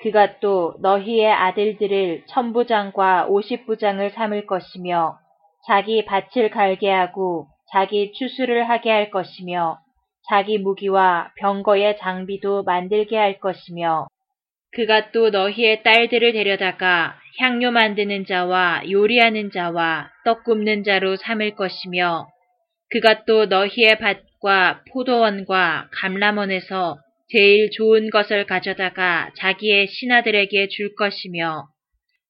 그가 0.00 0.38
또 0.40 0.76
너희의 0.80 1.30
아들들을 1.30 2.24
천부장과 2.28 3.26
오십부장을 3.28 4.10
삼을 4.12 4.46
것이며 4.46 5.18
자기 5.66 6.06
밭을 6.06 6.50
갈게 6.50 6.90
하고 6.90 7.48
자기 7.70 8.12
추수를 8.12 8.68
하게 8.70 8.90
할 8.90 9.10
것이며 9.10 9.83
자기 10.28 10.58
무기와 10.58 11.32
병거의 11.36 11.98
장비도 11.98 12.62
만들게 12.62 13.16
할 13.16 13.38
것이며 13.38 14.06
그가 14.72 15.12
또 15.12 15.30
너희의 15.30 15.82
딸들을 15.82 16.32
데려다가 16.32 17.18
향료 17.38 17.70
만드는 17.70 18.26
자와 18.26 18.82
요리하는 18.90 19.50
자와 19.50 20.10
떡 20.24 20.44
굽는 20.44 20.84
자로 20.84 21.16
삼을 21.16 21.54
것이며 21.54 22.26
그가 22.90 23.24
또 23.24 23.46
너희의 23.46 23.98
밭과 23.98 24.82
포도원과 24.92 25.88
감람원에서 25.92 26.98
제일 27.28 27.70
좋은 27.70 28.10
것을 28.10 28.46
가져다가 28.46 29.30
자기의 29.36 29.88
신하들에게 29.88 30.68
줄 30.68 30.94
것이며 30.94 31.66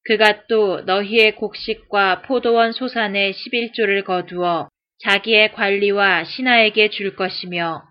그가 0.05 0.45
또 0.47 0.81
너희의 0.81 1.35
곡식과 1.35 2.23
포도원 2.23 2.71
소산의 2.71 3.33
11조를 3.33 4.03
거두어 4.03 4.69
자기의 4.99 5.53
관리와 5.53 6.23
신하에게 6.23 6.89
줄 6.89 7.15
것이며 7.15 7.83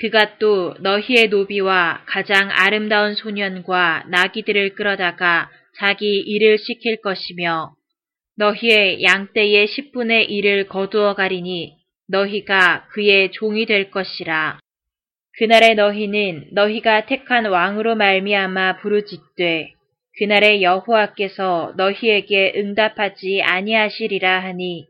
그가 0.00 0.38
또 0.38 0.74
너희의 0.80 1.28
노비와 1.28 2.02
가장 2.06 2.50
아름다운 2.50 3.14
소년과 3.14 4.04
나귀들을 4.08 4.74
끌어다가 4.74 5.48
자기 5.78 6.18
일을 6.20 6.58
시킬 6.58 7.00
것이며 7.00 7.74
너희의 8.36 9.02
양떼의 9.02 9.68
10분의 9.68 10.28
1을 10.28 10.68
거두어 10.68 11.14
가리니 11.14 11.76
너희가 12.08 12.88
그의 12.92 13.30
종이 13.30 13.66
될 13.66 13.90
것이라. 13.90 14.58
그날에 15.38 15.74
너희는 15.74 16.48
너희가 16.52 17.06
택한 17.06 17.46
왕으로 17.46 17.94
말미암아 17.94 18.78
부르짖되 18.78 19.72
그날에 20.18 20.62
여호와께서 20.62 21.74
너희에게 21.76 22.52
응답하지 22.56 23.42
아니하시리라 23.42 24.42
하니 24.44 24.86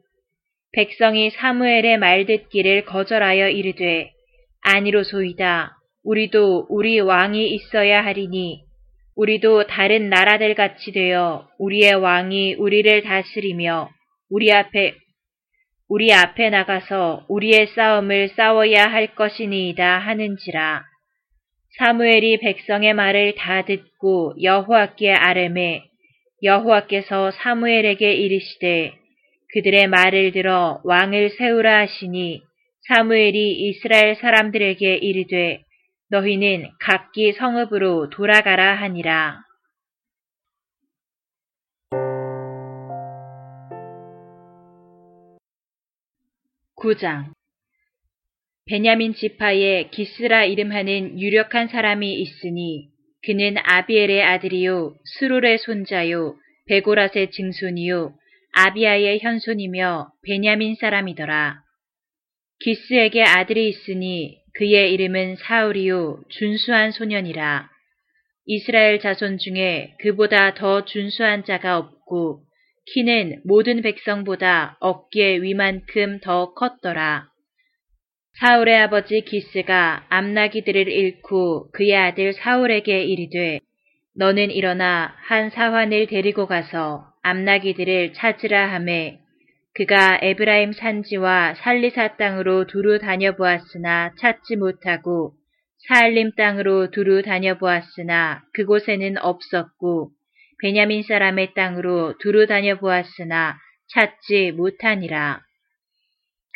백성이 0.75 1.31
사무엘의 1.31 1.99
말 1.99 2.27
듣기를 2.27 2.85
거절하여 2.85 3.49
이르되 3.49 4.11
아니로소이다. 4.63 5.77
우리도 6.05 6.67
우리 6.69 7.01
왕이 7.01 7.55
있어야 7.55 8.05
하리니 8.05 8.65
우리도 9.17 9.67
다른 9.69 10.11
나라들 10.11 10.55
같이 10.55 10.93
되어 10.93 11.49
우리의 11.59 11.95
왕이 11.95 12.55
우리를 12.55 13.03
다스리며 13.03 13.89
우리 14.31 14.53
앞에 14.53 14.95
우리 15.89 16.13
앞에 16.13 16.51
나가서 16.51 17.27
우리의 17.29 17.69
싸움을 17.69 18.31
싸워야 18.31 18.87
할 18.87 19.15
것이니이다 19.15 19.99
하는지라. 19.99 20.83
사무엘이 21.79 22.39
백성의 22.39 22.95
말을 22.95 23.35
다 23.37 23.65
듣고 23.65 24.35
여호와께 24.43 25.13
아뢰매 25.13 25.85
여호와께서 26.43 27.31
사무엘에게 27.33 28.15
이르시되 28.15 29.04
그들의 29.55 29.87
말을 29.87 30.33
들어 30.33 30.81
왕을 30.83 31.31
세우라 31.39 31.83
하시니 31.83 32.43
사무엘이 32.89 33.69
이스라엘 33.69 34.17
사람들에게 34.17 34.97
이르되 34.97 35.63
너희는 36.11 36.71
각기 36.81 37.33
성읍으로 37.33 38.11
돌아가라 38.11 38.75
하니라. 38.75 39.45
9장 46.77 47.33
베냐민 48.67 49.15
지파에 49.15 49.89
기스라 49.91 50.45
이름하는 50.47 51.21
유력한 51.21 51.69
사람이 51.69 52.13
있으니 52.21 52.89
그는 53.25 53.55
아비엘의 53.63 54.23
아들이요 54.23 54.97
스롤의 55.05 55.59
손자요 55.59 56.35
베고라의 56.67 57.31
증손이요 57.31 58.15
아비아의 58.55 59.19
현손이며 59.21 60.13
베냐민 60.23 60.77
사람이더라. 60.77 61.61
기스에게 62.61 63.23
아들이 63.23 63.69
있으니 63.69 64.39
그의 64.55 64.93
이름은 64.95 65.37
사울이요 65.37 66.23
준수한 66.29 66.93
소년이라. 66.93 67.69
이스라엘 68.47 69.01
자손 69.01 69.39
중에 69.39 69.97
그보다 70.01 70.55
더 70.55 70.85
준수한 70.85 71.45
자가 71.45 71.79
없고 71.79 72.45
키는 72.93 73.43
모든 73.45 73.83
백성보다 73.83 74.77
어깨 74.81 75.37
위만큼 75.43 76.21
더 76.21 76.55
컸더라. 76.55 77.27
사울의 78.39 78.77
아버지 78.77 79.23
기스가 79.23 80.07
암나기들을 80.11 80.89
잃고 80.89 81.71
그의 81.73 81.97
아들 81.97 82.33
사울에게 82.33 83.03
이르되 83.05 83.61
너는 84.17 84.51
일어나 84.53 85.15
한 85.23 85.51
사환을 85.51 86.07
데리고 86.07 86.47
가서 86.47 87.14
암나기들을 87.25 88.13
찾으라 88.13 88.71
하매 88.75 89.19
그가 89.75 90.19
에브라임 90.21 90.73
산지와 90.73 91.55
살리사 91.55 92.17
땅으로 92.17 92.67
두루 92.67 92.99
다녀보았으나 92.99 94.13
찾지 94.21 94.57
못하고 94.57 95.33
사알림 95.89 96.33
땅으로 96.37 96.91
두루 96.91 97.23
다녀보았으나 97.23 98.43
그곳에는 98.53 99.17
없었고 99.19 100.11
베냐민 100.61 101.03
사람의 101.03 101.55
땅으로 101.55 102.19
두루 102.19 102.47
다녀보았으나 102.47 103.57
찾지 103.89 104.53
못하니라. 104.53 105.41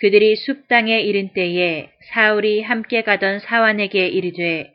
그들이 0.00 0.36
숲 0.36 0.68
땅에 0.68 1.00
이른 1.00 1.32
때에 1.32 1.90
사울이 2.12 2.62
함께 2.62 3.02
가던 3.02 3.40
사환에게 3.40 4.06
이르되 4.06 4.70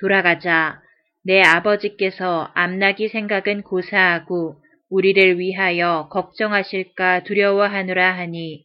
돌아가자 0.00 0.80
내 1.22 1.42
아버지께서 1.42 2.50
암나기 2.54 3.08
생각은 3.08 3.62
고사하고 3.62 4.63
우리를 4.94 5.40
위하여 5.40 6.08
걱정하실까 6.12 7.24
두려워하노라 7.24 8.16
하니 8.16 8.64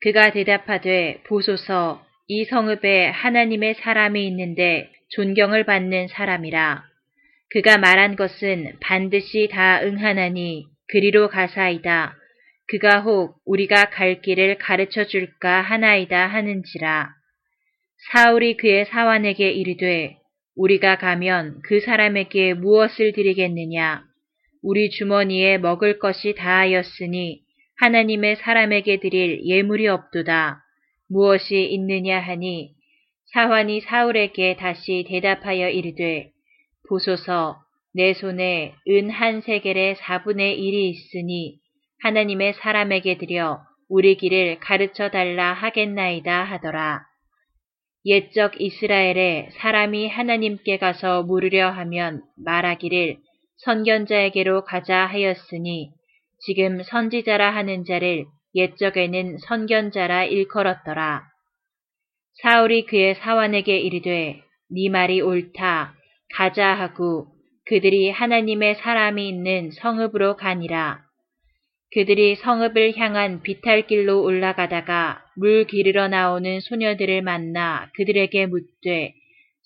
그가 0.00 0.32
대답하되 0.32 1.22
보소서 1.28 2.04
이 2.26 2.44
성읍에 2.44 3.10
하나님의 3.10 3.74
사람이 3.74 4.26
있는데 4.26 4.90
존경을 5.10 5.64
받는 5.64 6.08
사람이라. 6.08 6.82
그가 7.50 7.78
말한 7.78 8.16
것은 8.16 8.78
반드시 8.80 9.48
다 9.50 9.80
응하나니 9.82 10.66
그리로 10.88 11.28
가사이다. 11.28 12.16
그가 12.66 13.00
혹 13.02 13.36
우리가 13.46 13.90
갈 13.90 14.22
길을 14.22 14.58
가르쳐 14.58 15.04
줄까 15.04 15.60
하나이다 15.60 16.26
하는지라. 16.26 17.10
사울이 18.12 18.56
그의 18.56 18.86
사환에게 18.86 19.50
이르되 19.52 20.16
우리가 20.56 20.98
가면 20.98 21.60
그 21.62 21.78
사람에게 21.78 22.54
무엇을 22.54 23.12
드리겠느냐? 23.12 24.09
우리 24.62 24.90
주머니에 24.90 25.58
먹을 25.58 25.98
것이 25.98 26.34
다하였으니 26.34 27.40
하나님의 27.78 28.36
사람에게 28.36 29.00
드릴 29.00 29.44
예물이 29.44 29.88
없도다. 29.88 30.62
무엇이 31.08 31.64
있느냐 31.64 32.20
하니 32.20 32.74
사환이 33.32 33.80
사울에게 33.80 34.56
다시 34.56 35.04
대답하여 35.08 35.70
이르되 35.70 36.30
보소서 36.88 37.58
내 37.94 38.12
손에 38.14 38.74
은 38.88 39.10
한 39.10 39.40
세겔의 39.40 39.96
4분의 39.96 40.58
1이 40.58 40.74
있으니 40.90 41.58
하나님의 42.02 42.54
사람에게 42.54 43.18
드려 43.18 43.60
우리 43.88 44.16
길을 44.16 44.60
가르쳐 44.60 45.10
달라 45.10 45.52
하겠나이다 45.52 46.44
하더라. 46.44 47.02
옛적 48.06 48.60
이스라엘에 48.60 49.48
사람이 49.60 50.08
하나님께 50.08 50.78
가서 50.78 51.22
물으려 51.24 51.70
하면 51.70 52.22
말하기를 52.36 53.18
선견자에게로 53.64 54.64
가자 54.64 55.06
하였으니 55.06 55.90
지금 56.40 56.82
선지자라 56.82 57.54
하는 57.54 57.84
자를 57.84 58.24
옛적에는 58.54 59.38
선견자라 59.38 60.24
일컬었더라. 60.24 61.24
사울이 62.42 62.86
그의 62.86 63.16
사환에게 63.16 63.78
이르되 63.78 64.42
네 64.70 64.88
말이 64.88 65.20
옳다 65.20 65.94
가자 66.34 66.68
하고 66.68 67.26
그들이 67.66 68.10
하나님의 68.10 68.76
사람이 68.76 69.28
있는 69.28 69.70
성읍으로 69.72 70.36
가니라. 70.36 71.02
그들이 71.92 72.36
성읍을 72.36 72.96
향한 72.96 73.42
비탈길로 73.42 74.22
올라가다가 74.22 75.22
물 75.36 75.66
기르러 75.66 76.08
나오는 76.08 76.60
소녀들을 76.60 77.20
만나 77.22 77.90
그들에게 77.96 78.46
묻되 78.46 79.12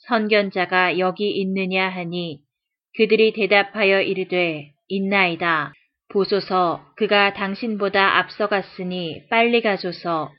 선견자가 0.09 0.99
여기 0.99 1.31
있느냐 1.31 1.89
하니 1.89 2.41
그들이 2.97 3.33
대답하여 3.33 4.01
이르되 4.03 4.71
있나이다. 4.89 5.73
보소서 6.11 6.85
그가 6.97 7.33
당신보다 7.33 8.19
앞서갔으니 8.19 9.23
빨리 9.29 9.63
가소서 9.63 10.31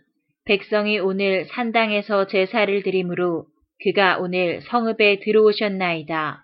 백성이 0.45 0.99
오늘 0.99 1.45
산당에서 1.45 2.28
제사를 2.28 2.84
드리므로 2.84 3.45
그가 3.84 4.20
오늘 4.20 4.62
성읍에 4.62 5.20
들어오셨나이다. 5.20 6.43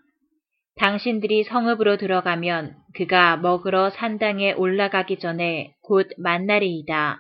당신들이 0.76 1.44
성읍으로 1.44 1.98
들어가면 1.98 2.76
그가 2.96 3.38
먹으러 3.38 3.90
산당에 3.92 4.54
올라가기 4.54 5.18
전에 5.20 5.74
곧 5.84 6.10
만날이이다. 6.18 7.20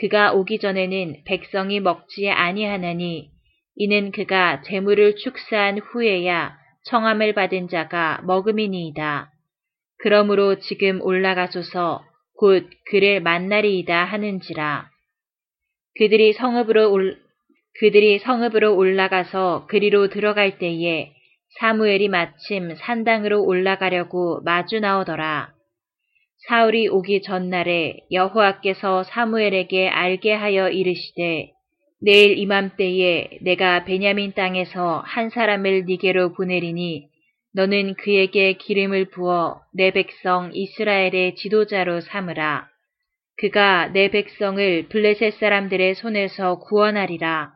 그가 0.00 0.32
오기 0.32 0.58
전에는 0.58 1.22
백성이 1.26 1.78
먹지 1.78 2.28
아니하나니 2.30 3.30
이는 3.76 4.10
그가 4.10 4.62
재물을 4.62 5.14
축사한 5.16 5.78
후에야 5.78 6.59
청함을 6.84 7.34
받은 7.34 7.68
자가 7.68 8.22
먹음이니이다. 8.24 9.30
그러므로 9.98 10.58
지금 10.58 11.00
올라가소서 11.02 12.04
곧 12.36 12.68
그를 12.86 13.20
만나리이다 13.20 14.04
하는지라. 14.04 14.88
그들이 15.98 16.32
성읍으로 16.32 16.90
올, 16.90 17.18
그들이 17.80 18.18
성읍으로 18.20 18.76
올라가서 18.76 19.66
그리로 19.68 20.08
들어갈 20.08 20.58
때에 20.58 21.12
사무엘이 21.58 22.08
마침 22.08 22.74
산당으로 22.76 23.44
올라가려고 23.44 24.40
마주 24.42 24.80
나오더라. 24.80 25.52
사울이 26.48 26.88
오기 26.88 27.22
전날에 27.22 27.98
여호와께서 28.10 29.04
사무엘에게 29.04 29.88
알게 29.88 30.32
하여 30.32 30.70
이르시되 30.70 31.52
내일 32.02 32.38
이맘때에 32.38 33.40
내가 33.42 33.84
베냐민 33.84 34.32
땅에서 34.32 35.02
한 35.04 35.28
사람을 35.28 35.84
니게로 35.86 36.32
보내리니 36.32 37.08
너는 37.52 37.94
그에게 37.94 38.54
기름을 38.54 39.10
부어 39.10 39.60
내 39.74 39.90
백성 39.90 40.50
이스라엘의 40.54 41.34
지도자로 41.34 42.00
삼으라. 42.00 42.68
그가 43.36 43.88
내 43.88 44.10
백성을 44.10 44.88
블레셋 44.88 45.34
사람들의 45.34 45.94
손에서 45.96 46.58
구원하리라. 46.60 47.52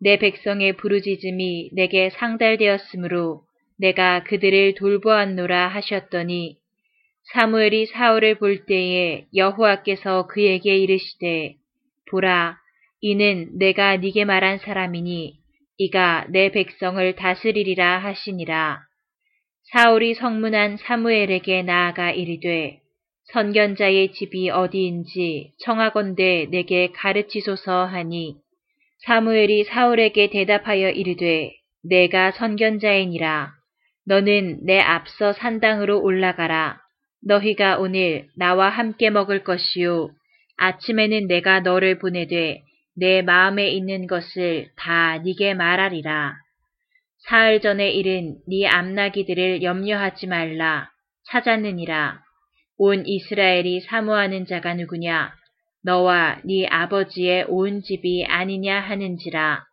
내 0.00 0.18
백성의 0.18 0.76
부르짖음이 0.76 1.70
내게 1.72 2.10
상달되었으므로 2.10 3.42
내가 3.78 4.22
그들을 4.24 4.74
돌보았노라 4.74 5.68
하셨더니 5.68 6.56
사무엘이 7.32 7.86
사울을 7.86 8.36
볼 8.36 8.66
때에 8.66 9.26
여호와께서 9.34 10.26
그에게 10.26 10.76
이르시되 10.76 11.54
보라 12.10 12.58
이는 13.00 13.58
내가 13.58 13.96
네게 13.96 14.24
말한 14.24 14.58
사람이니 14.58 15.34
이가 15.78 16.26
내 16.28 16.50
백성을 16.52 17.16
다스리리라 17.16 17.98
하시니라. 17.98 18.80
사울이 19.72 20.14
성문한 20.14 20.76
사무엘에게 20.78 21.62
나아가 21.62 22.10
이르되 22.10 22.80
선견자의 23.32 24.12
집이 24.12 24.50
어디인지 24.50 25.52
청하건대 25.60 26.48
내게 26.50 26.90
가르치소서 26.92 27.86
하니 27.86 28.36
사무엘이 29.06 29.64
사울에게 29.64 30.28
대답하여 30.30 30.90
이르되 30.90 31.52
내가 31.82 32.32
선견자이니라. 32.32 33.52
너는 34.06 34.66
내 34.66 34.78
앞서 34.80 35.32
산당으로 35.32 36.02
올라가라. 36.02 36.80
너희가 37.26 37.78
오늘 37.78 38.26
나와 38.36 38.68
함께 38.68 39.08
먹을 39.08 39.44
것이요. 39.44 40.10
아침에는 40.58 41.28
내가 41.28 41.60
너를 41.60 41.98
보내되 41.98 42.62
내 43.00 43.22
마음에 43.22 43.68
있는 43.70 44.06
것을 44.06 44.68
다 44.76 45.16
네게 45.16 45.54
말하리라. 45.54 46.36
사흘 47.28 47.62
전에 47.62 47.90
일은 47.92 48.36
네 48.46 48.66
암나기들을 48.66 49.62
염려하지 49.62 50.26
말라. 50.26 50.90
찾았느니라. 51.30 52.20
온 52.76 53.06
이스라엘이 53.06 53.80
사모하는 53.80 54.44
자가 54.44 54.74
누구냐? 54.74 55.32
너와 55.82 56.42
네 56.44 56.66
아버지의 56.66 57.46
온 57.48 57.80
집이 57.80 58.26
아니냐 58.28 58.80
하는지라. 58.80 59.64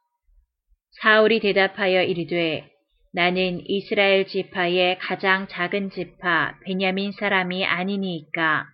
사울이 1.01 1.41
대답하여 1.41 2.03
이르되 2.03 2.69
나는 3.13 3.61
이스라엘 3.65 4.25
지파의 4.25 4.99
가장 4.99 5.47
작은 5.49 5.89
지파 5.89 6.59
베냐민 6.63 7.11
사람이 7.11 7.65
아니니까. 7.65 8.67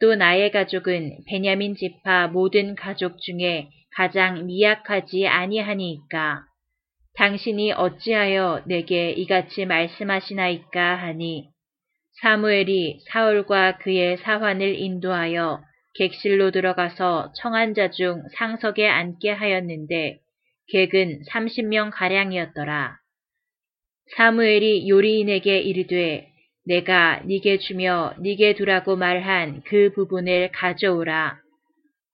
또 0.00 0.14
나의 0.14 0.50
가족은 0.50 1.18
베냐민 1.26 1.74
지파 1.76 2.28
모든 2.28 2.74
가족 2.74 3.20
중에 3.20 3.68
가장 3.94 4.46
미약하지 4.46 5.26
아니하니까. 5.26 6.44
당신이 7.16 7.72
어찌하여 7.72 8.62
내게 8.66 9.10
이같이 9.10 9.66
말씀하시나이까 9.66 10.96
하니 10.96 11.50
사무엘이 12.22 13.00
사울과 13.10 13.78
그의 13.78 14.16
사환을 14.18 14.78
인도하여 14.78 15.60
객실로 15.98 16.50
들어가서 16.50 17.32
청한 17.36 17.74
자 17.74 17.90
중 17.90 18.22
상석에 18.36 18.88
앉게 18.88 19.30
하였는데 19.30 20.20
객은 20.72 21.22
30명 21.28 21.90
가량이었더라. 21.92 22.96
사무엘이 24.16 24.88
요리인에게 24.88 25.58
이르되 25.60 26.29
내가 26.70 27.20
네게 27.24 27.58
주며 27.58 28.14
네게 28.20 28.54
두라고 28.54 28.94
말한 28.94 29.62
그 29.66 29.90
부분을 29.92 30.52
가져오라. 30.52 31.36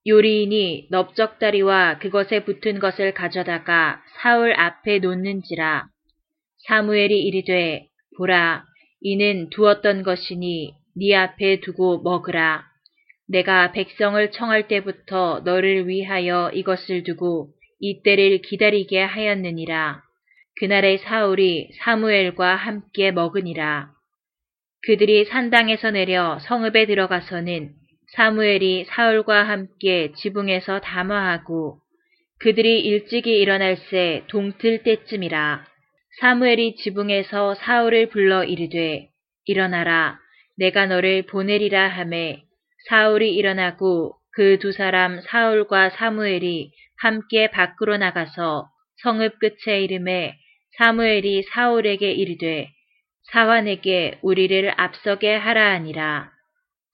요리인이 0.07 0.87
넓적다리와 0.91 1.99
그것에 1.99 2.43
붙은 2.45 2.79
것을 2.79 3.13
가져다가 3.13 4.01
사울 4.23 4.55
앞에 4.55 5.01
놓는지라. 5.01 5.89
사무엘이 6.69 7.21
이르되 7.21 7.87
보라 8.17 8.65
이는 9.03 9.51
두었던 9.51 10.03
것이니 10.03 10.73
네 10.97 11.15
앞에 11.15 11.61
두고 11.61 12.01
먹으라. 12.01 12.65
내가 13.29 13.73
백성을 13.73 14.31
청할 14.31 14.69
때부터 14.69 15.43
너를 15.45 15.87
위하여 15.87 16.51
이것을 16.55 17.03
두고 17.03 17.51
이때를 17.81 18.41
기다리게 18.41 19.03
하였느니라. 19.03 20.01
그날의 20.59 20.99
사울이 20.99 21.73
사무엘과 21.85 22.57
함께 22.57 23.11
먹으니라. 23.11 23.96
그들이 24.87 25.25
산당에서 25.25 25.91
내려 25.91 26.39
성읍에 26.39 26.87
들어가서는 26.87 27.73
사무엘이 28.15 28.85
사울과 28.85 29.43
함께 29.43 30.13
지붕에서 30.17 30.81
담화하고 30.81 31.81
그들이 32.39 32.81
일찍이 32.81 33.37
일어날새 33.41 34.25
동틀 34.29 34.85
때쯤이라. 34.85 35.67
사무엘이 36.21 36.77
지붕에서 36.77 37.55
사울을 37.57 38.11
불러 38.11 38.45
이르되 38.45 39.09
일어나라 39.45 40.21
내가 40.57 40.87
너를 40.87 41.23
보내리라 41.23 41.89
하매 41.89 42.43
사울이 42.89 43.35
일어나고 43.35 44.15
그 44.37 44.59
두 44.61 44.71
사람 44.71 45.21
사울과 45.23 45.91
사무엘이 45.91 46.71
함께 47.01 47.51
밖으로 47.51 47.97
나가서 47.97 48.69
성읍 49.03 49.39
끝에 49.41 49.83
이름에 49.83 50.37
사무엘이 50.79 51.43
사울에게 51.51 52.13
이르되 52.13 52.76
사환에게 53.33 54.19
우리를 54.23 54.73
앞서게 54.77 55.35
하라 55.35 55.73
하니라. 55.73 56.31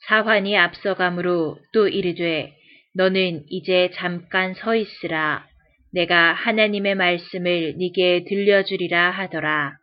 사환이 0.09 0.57
앞서가므로 0.57 1.59
또 1.72 1.89
이르되 1.89 2.53
너는 2.95 3.45
이제 3.49 3.91
잠깐 3.95 4.55
서 4.55 4.74
있으라. 4.74 5.47
내가 5.93 6.33
하나님의 6.33 6.95
말씀을 6.95 7.74
네게 7.78 8.24
들려주리라 8.28 9.11
하더라. 9.11 9.76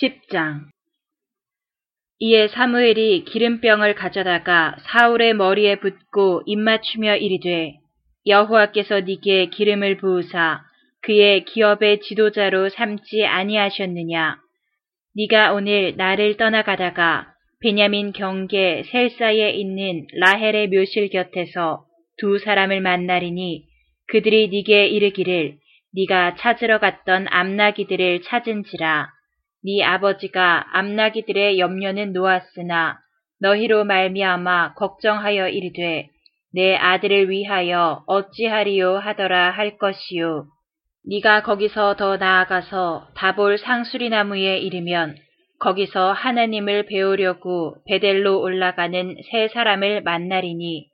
10장 0.00 0.68
이에 2.18 2.48
사무엘이 2.48 3.24
기름병을 3.24 3.94
가져다가 3.94 4.76
사울의 4.80 5.34
머리에 5.34 5.76
붓고 5.76 6.42
입맞추며 6.46 7.16
이르되 7.16 7.83
여호와께서 8.26 9.00
네게 9.00 9.46
기름을 9.46 9.98
부으사 9.98 10.62
그의 11.02 11.44
기업의 11.44 12.00
지도자로 12.00 12.70
삼지 12.70 13.26
아니하셨느냐? 13.26 14.38
네가 15.16 15.52
오늘 15.52 15.94
나를 15.96 16.36
떠나가다가 16.36 17.34
베냐민 17.60 18.12
경계 18.12 18.82
셀사에 18.84 19.50
있는 19.50 20.06
라헬의 20.18 20.68
묘실 20.68 21.10
곁에서 21.10 21.84
두 22.18 22.38
사람을 22.38 22.80
만나리니 22.80 23.64
그들이 24.08 24.48
네게 24.48 24.86
이르기를 24.88 25.56
네가 25.94 26.36
찾으러 26.36 26.78
갔던 26.78 27.26
암나기들을 27.28 28.22
찾은지라. 28.22 29.08
네 29.64 29.84
아버지가 29.84 30.76
암나기들의 30.76 31.58
염려는 31.58 32.12
놓았으나 32.12 32.98
너희로 33.40 33.84
말미암아 33.84 34.74
걱정하여 34.74 35.48
이르되 35.48 36.08
내 36.54 36.76
아들을 36.76 37.30
위하여 37.30 38.04
어찌하리요 38.06 38.98
하더라 38.98 39.50
할 39.50 39.76
것이요 39.76 40.46
네가 41.10 41.42
거기서 41.42 41.96
더 41.96 42.16
나아가서 42.16 43.08
다볼 43.16 43.58
상수리 43.58 44.08
나무에 44.08 44.58
이르면 44.58 45.16
거기서 45.58 46.12
하나님을 46.12 46.86
배우려고 46.86 47.76
베델로 47.86 48.40
올라가는 48.40 49.16
세 49.30 49.48
사람을 49.48 50.02
만나리니 50.02 50.86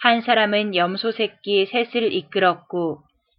한 0.00 0.22
사람은 0.22 0.74
염소 0.74 1.12
새끼 1.12 1.66
셋을 1.66 2.12
이끌었고 2.12 2.98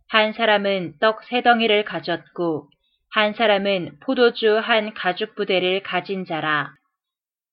한 0.09 0.34
사람은 0.34 0.99
떡 0.99 1.24
세 1.24 1.41
덩이를 1.41 1.84
가졌고 1.84 2.70
한 3.13 3.34
사람은 3.34 3.99
포도주 4.03 4.57
한 4.57 4.93
가죽 4.93 5.36
부대를 5.36 5.84
가진 5.84 6.26
자라. 6.26 6.72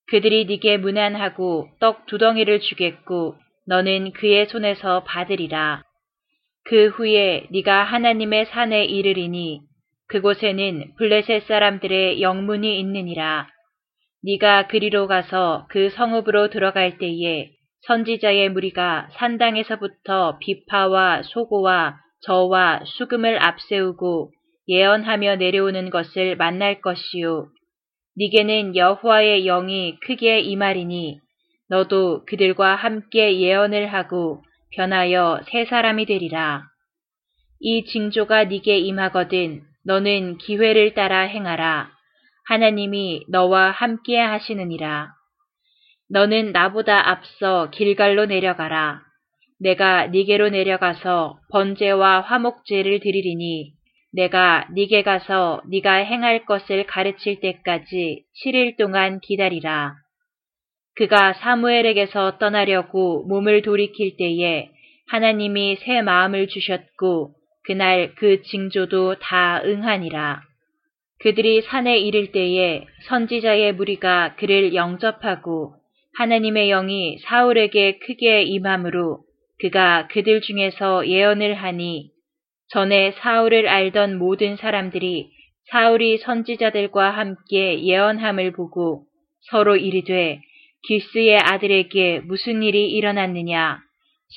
그들이 0.07 0.45
네게 0.47 0.79
무난하고 0.79 1.69
떡 1.81 2.07
두 2.07 2.19
덩이를 2.19 2.61
주겠고 2.61 3.37
너는 3.67 4.13
그의 4.13 4.47
손에서 4.47 5.05
받으리라. 5.05 5.83
그 6.65 6.89
후에 6.89 7.47
네가 7.51 7.85
하나님의 7.85 8.47
산에 8.47 8.85
이르리니 8.85 9.61
그곳에는 10.09 10.95
블레셋 10.97 11.45
사람들의 11.47 12.21
영문이 12.21 12.79
있느니라. 12.81 13.49
네가 14.23 14.69
그리로 14.69 15.07
가서 15.07 15.67
그 15.71 15.91
성읍으로 15.91 16.49
들어갈 16.51 16.99
때에 16.99 17.51
선지자의 17.87 18.51
무리가 18.51 19.09
산당에서부터 19.13 20.39
비파와 20.39 21.23
소고와 21.23 21.97
저와 22.23 22.81
수금을 22.85 23.43
앞세우고 23.43 24.31
예언하며 24.69 25.37
내려오는 25.37 25.91
것을 25.91 26.37
만날 26.37 26.81
것이요. 26.81 27.49
네게는 28.17 28.77
여호와의 28.77 29.45
영이 29.45 29.99
크게 30.01 30.41
임하리니 30.41 31.21
너도 31.69 32.25
그들과 32.27 32.75
함께 32.75 33.41
예언을 33.41 33.93
하고 33.93 34.43
변하여 34.73 35.41
새 35.51 35.65
사람이 35.65 36.07
되리라. 36.07 36.65
이 37.61 37.85
징조가 37.85 38.45
네게 38.45 38.79
임하거든 38.79 39.63
너는 39.87 40.39
기회를 40.39 40.95
따라 40.95 41.21
행하라. 41.21 41.91
하나님이 42.47 43.25
너와 43.29 43.71
함께 43.71 44.19
하시느니라. 44.19 45.13
너는 46.11 46.53
나보다 46.53 47.09
앞서 47.11 47.71
길갈로 47.71 48.27
내려가라. 48.27 49.01
내가 49.61 50.07
네게로 50.09 50.51
내려가서 50.51 51.39
번제와 51.51 52.21
화목제를 52.21 53.01
드리리니 53.01 53.73
내가 54.13 54.69
네게 54.75 55.03
가서 55.03 55.63
네가 55.71 55.95
행할 55.95 56.45
것을 56.45 56.85
가르칠 56.87 57.41
때까지 57.41 58.25
7일 58.45 58.77
동안 58.77 59.21
기다리라. 59.21 60.04
그가 60.97 61.33
사무엘에게서 61.35 62.39
떠나려고 62.39 63.25
몸을 63.27 63.63
돌이킬 63.63 64.17
때에 64.17 64.71
하나님이 65.09 65.77
새 65.77 66.03
마음을 66.03 66.49
주셨고 66.49 67.35
그날 67.65 68.15
그 68.15 68.43
징조도 68.43 69.17
다 69.21 69.61
응하니라. 69.65 70.43
그들이 71.21 71.63
산에 71.63 71.99
이를 71.99 72.33
때에 72.33 72.87
선지자의 73.09 73.75
무리가 73.75 74.37
그를 74.37 74.75
영접하고 74.75 75.75
하나님의 76.17 76.69
영이 76.69 77.19
사울에게 77.19 77.99
크게 77.99 78.43
임함으로 78.43 79.21
그가 79.61 80.09
그들 80.09 80.43
중에서 80.43 81.09
예언을 81.09 81.55
하니 81.55 82.11
전에 82.69 83.13
사울을 83.13 83.69
알던 83.69 84.19
모든 84.19 84.57
사람들이 84.57 85.31
사울이 85.71 86.19
선지자들과 86.19 87.11
함께 87.11 87.83
예언함을 87.83 88.53
보고 88.53 89.05
서로 89.51 89.77
이르되 89.77 90.41
기스의 90.87 91.39
아들에게 91.39 92.21
무슨 92.21 92.63
일이 92.63 92.91
일어났느냐 92.91 93.81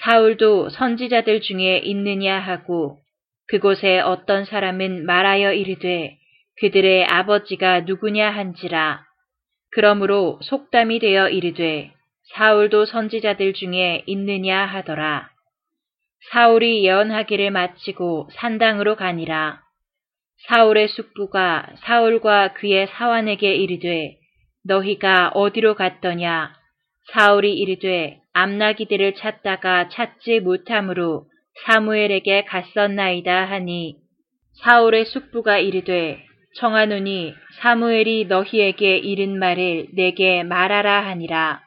사울도 0.04 0.70
선지자들 0.70 1.42
중에 1.42 1.80
있느냐 1.80 2.40
하고 2.40 3.00
그곳에 3.48 4.00
어떤 4.00 4.46
사람은 4.46 5.06
말하여 5.06 5.54
이르되 5.54 6.18
그들의 6.60 7.06
아버지가 7.06 7.82
누구냐 7.82 8.30
한지라 8.30 9.04
그러므로 9.72 10.40
속담이 10.42 11.00
되어 11.00 11.30
이르되 11.30 11.92
사울도 12.34 12.86
선지자들 12.86 13.54
중에 13.54 14.04
있느냐 14.06 14.66
하더라. 14.66 15.30
사울이 16.32 16.84
예언하기를 16.86 17.52
마치고 17.52 18.30
산당으로 18.34 18.96
가니라. 18.96 19.62
사울의 20.48 20.90
숙부가 20.90 21.68
사울과 21.86 22.54
그의 22.54 22.88
사환에게 22.88 23.56
이르되 23.56 24.18
너희가 24.68 25.30
어디로 25.30 25.76
갔더냐? 25.76 26.54
사울이 27.14 27.54
이르되 27.54 28.20
암나기들을 28.34 29.16
찾다가 29.16 29.90
찾지 29.90 30.42
못함으로 30.42 31.26
사무엘에게 31.66 32.44
갔었나이다 32.44 33.46
하니 33.46 33.96
사울의 34.64 35.06
숙부가 35.06 35.58
이르되 35.58 36.24
청하노니 36.60 37.34
사무엘이 37.62 38.26
너희에게 38.26 38.98
이른 38.98 39.40
말을 39.40 39.88
내게 39.94 40.44
말하라 40.44 41.08
하니라. 41.08 41.62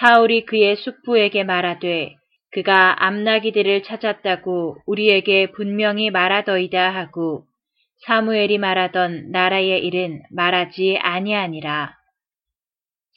사울이 0.00 0.46
그의 0.46 0.76
숙부에게 0.76 1.44
말하되 1.44 2.14
그가 2.52 3.04
암나기들을 3.04 3.82
찾았다고 3.82 4.78
우리에게 4.86 5.50
분명히 5.50 6.10
말하더이다 6.10 6.94
하고 6.94 7.44
사무엘이 8.06 8.58
말하던 8.58 9.32
나라의 9.32 9.84
일은 9.84 10.22
말하지 10.30 10.98
아니하니라. 11.00 11.97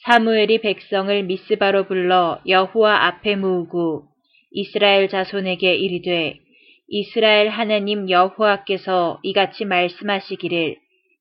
사무엘이 0.04 0.62
백성을 0.62 1.22
미스바로 1.22 1.86
불러 1.86 2.40
여호와 2.48 3.06
앞에 3.06 3.36
모으고 3.36 4.02
이스라엘 4.50 5.08
자손에게 5.08 5.76
이르되 5.76 6.40
이스라엘 6.88 7.48
하나님 7.48 8.10
여호와께서 8.10 9.20
이같이 9.22 9.64
말씀하시기를 9.64 10.76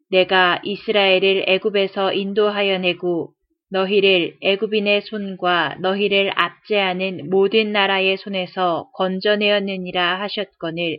내가 0.09 0.59
이스라엘을 0.63 1.45
애굽에서 1.47 2.13
인도하여 2.13 2.79
내고 2.79 3.33
너희를 3.69 4.37
애굽인의 4.41 5.01
손과 5.03 5.77
너희를 5.79 6.31
압제하는 6.33 7.29
모든 7.29 7.71
나라의 7.71 8.17
손에서 8.17 8.89
건져내었느니라 8.95 10.21
하셨거늘 10.21 10.97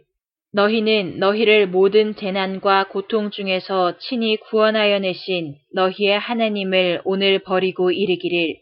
너희는 0.54 1.18
너희를 1.18 1.66
모든 1.66 2.14
재난과 2.14 2.88
고통 2.88 3.30
중에서 3.30 3.96
친히 3.98 4.36
구원하여 4.36 4.98
내신 4.98 5.56
너희의 5.72 6.18
하나님을 6.18 7.00
오늘 7.04 7.38
버리고 7.38 7.90
이르기를 7.90 8.56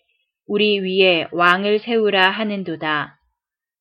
우리 0.46 0.78
위에 0.78 1.26
왕을 1.32 1.80
세우라 1.80 2.30
하는도다. 2.30 3.16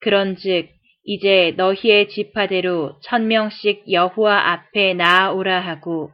그런즉 0.01 0.69
이제 1.03 1.53
너희의 1.55 2.09
지파대로 2.09 2.99
천명씩 3.03 3.91
여호와 3.91 4.53
앞에 4.53 4.95
나아오라 4.95 5.59
하고 5.59 6.11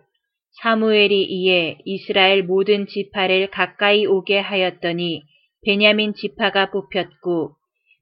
사무엘이 0.62 1.24
이에 1.24 1.78
이스라엘 1.86 2.44
모든 2.44 2.88
지파를 2.88 3.52
가까이 3.52 4.06
오게 4.06 4.40
하였더니 4.40 5.24
베냐민 5.66 6.14
지파가 6.14 6.72
뽑혔고 6.72 7.56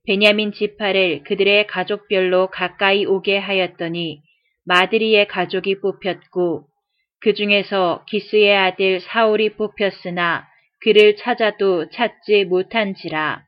베냐민 0.05 0.51
지파를 0.51 1.23
그들의 1.23 1.67
가족별로 1.67 2.47
가까이 2.47 3.05
오게 3.05 3.37
하였더니 3.37 4.21
마드리의 4.65 5.27
가족이 5.27 5.79
뽑혔고 5.79 6.65
그 7.21 7.33
중에서 7.33 8.03
기스의 8.07 8.55
아들 8.55 8.99
사울이 8.99 9.51
뽑혔으나 9.55 10.45
그를 10.81 11.15
찾아도 11.15 11.89
찾지 11.89 12.45
못한지라. 12.45 13.43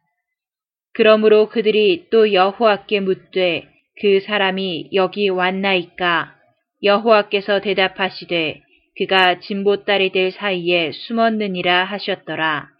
그러므로 0.94 1.50
그들이 1.50 2.08
또 2.10 2.32
여호와께 2.32 3.02
묻되 3.02 3.68
그 4.00 4.22
사람이 4.22 4.92
여기 4.94 5.28
왔나이까? 5.28 6.34
여호와께서 6.84 7.60
대답하시되 7.60 8.62
그가 8.98 9.40
진보다리들 9.42 10.32
사이에 10.32 10.92
숨었느니라 10.94 11.84
하셨더라. 11.84 12.75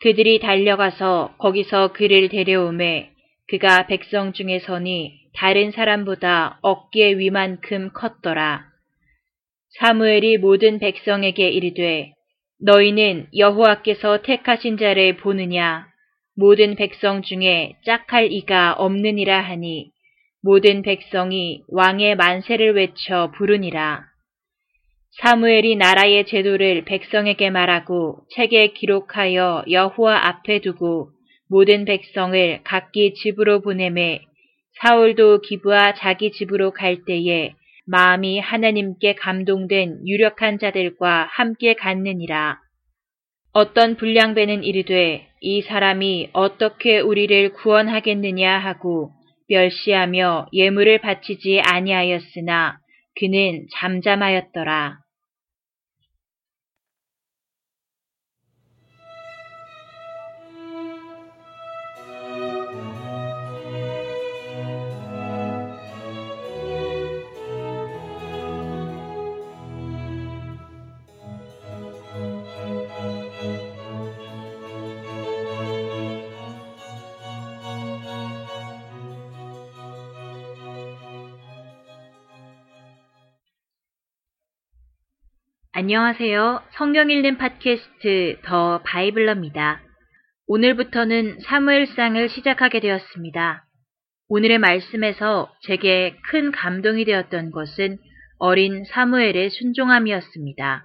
그들이 0.00 0.38
달려가서 0.38 1.34
거기서 1.38 1.92
그를 1.92 2.28
데려오매 2.28 3.10
그가 3.48 3.86
백성 3.86 4.32
중에 4.32 4.60
서니 4.60 5.18
다른 5.34 5.70
사람보다 5.70 6.58
어깨 6.62 7.18
위만큼 7.18 7.90
컸더라. 7.92 8.64
사무엘이 9.80 10.38
모든 10.38 10.78
백성에게 10.78 11.48
이르되 11.48 12.12
너희는 12.60 13.28
여호와께서 13.36 14.22
택하신 14.22 14.76
자를 14.76 15.16
보느냐 15.16 15.86
모든 16.36 16.76
백성 16.76 17.22
중에 17.22 17.74
짝할 17.84 18.32
이가 18.32 18.74
없느니라 18.74 19.40
하니 19.40 19.90
모든 20.42 20.82
백성이 20.82 21.62
왕의 21.68 22.14
만세를 22.14 22.74
외쳐 22.74 23.32
부르니라. 23.36 24.07
사무엘이 25.20 25.74
나라의 25.74 26.26
제도를 26.26 26.84
백성에게 26.84 27.50
말하고 27.50 28.20
책에 28.36 28.68
기록하여 28.68 29.64
여호와 29.68 30.28
앞에 30.28 30.60
두고 30.60 31.10
모든 31.50 31.84
백성을 31.84 32.60
각기 32.62 33.14
집으로 33.14 33.60
보내매 33.60 34.20
사울도 34.80 35.40
기부하 35.40 35.94
자기 35.94 36.30
집으로 36.30 36.70
갈 36.70 37.04
때에 37.04 37.54
마음이 37.86 38.38
하나님께 38.38 39.16
감동된 39.16 40.06
유력한 40.06 40.60
자들과 40.60 41.26
함께 41.32 41.74
갔느니라. 41.74 42.60
어떤 43.52 43.96
불량배는 43.96 44.62
이르되 44.62 45.26
이 45.40 45.62
사람이 45.62 46.30
어떻게 46.32 47.00
우리를 47.00 47.54
구원하겠느냐 47.54 48.56
하고 48.58 49.10
멸시하며 49.48 50.46
예물을 50.52 50.98
바치지 50.98 51.60
아니하였으나 51.64 52.78
그는 53.18 53.66
잠잠하였더라. 53.74 55.07
안녕하세요. 85.80 86.64
성경 86.72 87.08
읽는 87.08 87.38
팟캐스트 87.38 88.38
더 88.42 88.82
바이블러입니다. 88.82 89.80
오늘부터는 90.48 91.38
사무엘상을 91.38 92.28
시작하게 92.30 92.80
되었습니다. 92.80 93.64
오늘의 94.28 94.58
말씀에서 94.58 95.54
제게 95.62 96.16
큰 96.32 96.50
감동이 96.50 97.04
되었던 97.04 97.52
것은 97.52 97.98
어린 98.40 98.82
사무엘의 98.86 99.50
순종함이었습니다. 99.50 100.84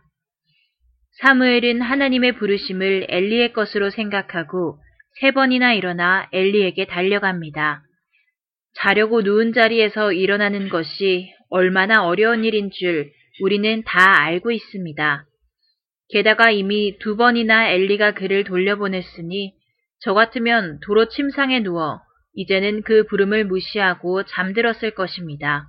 사무엘은 1.23 1.81
하나님의 1.81 2.33
부르심을 2.33 3.07
엘리의 3.09 3.53
것으로 3.53 3.89
생각하고 3.89 4.77
세 5.19 5.31
번이나 5.31 5.73
일어나 5.73 6.29
엘리에게 6.31 6.85
달려갑니다. 6.85 7.81
자려고 8.75 9.23
누운 9.23 9.53
자리에서 9.53 10.13
일어나는 10.13 10.69
것이 10.69 11.33
얼마나 11.49 12.05
어려운 12.05 12.45
일인 12.45 12.69
줄 12.69 13.09
우리는 13.41 13.83
다 13.83 14.21
알고 14.21 14.51
있습니다. 14.51 15.25
게다가 16.09 16.51
이미 16.51 16.97
두 16.99 17.17
번이나 17.17 17.69
엘리가 17.69 18.13
그를 18.13 18.43
돌려보냈으니 18.43 19.53
저 19.99 20.13
같으면 20.13 20.79
도로 20.81 21.07
침상에 21.09 21.61
누워 21.61 22.01
이제는 22.35 22.83
그 22.83 23.05
부름을 23.05 23.45
무시하고 23.45 24.23
잠들었을 24.23 24.91
것입니다. 24.91 25.67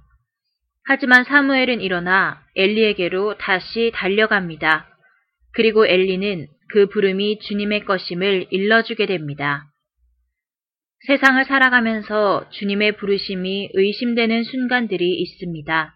하지만 0.87 1.25
사무엘은 1.25 1.81
일어나 1.81 2.43
엘리에게로 2.57 3.39
다시 3.39 3.91
달려갑니다. 3.95 4.89
그리고 5.53 5.87
엘리는 5.87 6.47
그 6.71 6.87
부름이 6.87 7.39
주님의 7.41 7.85
것임을 7.85 8.49
일러주게 8.51 9.07
됩니다. 9.07 9.67
세상을 11.07 11.43
살아가면서 11.45 12.49
주님의 12.51 12.97
부르심이 12.97 13.71
의심되는 13.73 14.43
순간들이 14.43 15.15
있습니다. 15.21 15.94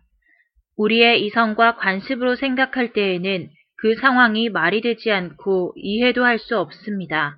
우리의 0.79 1.27
이성과 1.27 1.77
관습으로 1.77 2.37
생각할 2.37 2.93
때에는 2.93 3.51
그 3.81 3.95
상황이 3.97 4.49
말이 4.49 4.81
되지 4.81 5.11
않고 5.11 5.75
이해도 5.77 6.25
할 6.25 6.39
수 6.39 6.59
없습니다. 6.59 7.37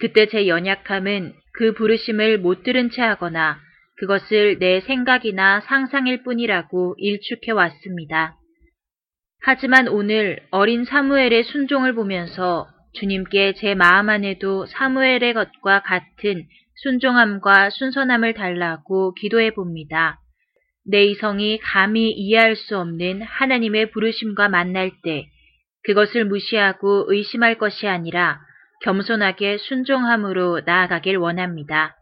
그때 0.00 0.26
제 0.26 0.48
연약함은 0.48 1.34
그 1.54 1.74
부르심을 1.74 2.38
못 2.38 2.62
들은 2.62 2.90
채 2.90 3.02
하거나 3.02 3.58
그것을 3.98 4.58
내 4.58 4.80
생각이나 4.80 5.60
상상일 5.60 6.22
뿐이라고 6.22 6.94
일축해 6.98 7.52
왔습니다. 7.52 8.36
하지만 9.42 9.88
오늘 9.88 10.40
어린 10.50 10.84
사무엘의 10.84 11.44
순종을 11.44 11.94
보면서 11.94 12.68
주님께 12.94 13.54
제 13.54 13.74
마음 13.74 14.08
안에도 14.08 14.66
사무엘의 14.66 15.34
것과 15.34 15.82
같은 15.82 16.46
순종함과 16.82 17.70
순선함을 17.70 18.34
달라고 18.34 19.14
기도해 19.14 19.52
봅니다. 19.52 20.20
내 20.90 21.04
이성이 21.04 21.58
감히 21.58 22.10
이해할 22.10 22.56
수 22.56 22.78
없는 22.78 23.22
하나님의 23.22 23.90
부르심과 23.90 24.48
만날 24.48 24.90
때 25.02 25.26
그것을 25.84 26.24
무시하고 26.24 27.04
의심할 27.08 27.58
것이 27.58 27.86
아니라 27.86 28.40
겸손하게 28.82 29.58
순종함으로 29.58 30.62
나아가길 30.64 31.16
원합니다. 31.16 31.94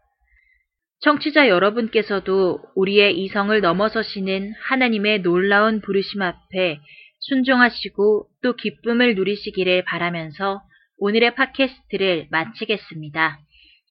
청취자 1.01 1.49
여러분께서도 1.49 2.59
우리의 2.75 3.19
이성을 3.19 3.59
넘어서시는 3.59 4.53
하나님의 4.61 5.21
놀라운 5.21 5.81
부르심 5.81 6.21
앞에 6.21 6.79
순종하시고 7.19 8.27
또 8.41 8.55
기쁨을 8.55 9.15
누리시기를 9.15 9.83
바라면서 9.83 10.61
오늘의 10.97 11.35
팟캐스트를 11.35 12.27
마치겠습니다. 12.31 13.39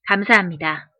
감사합니다. 0.08 0.95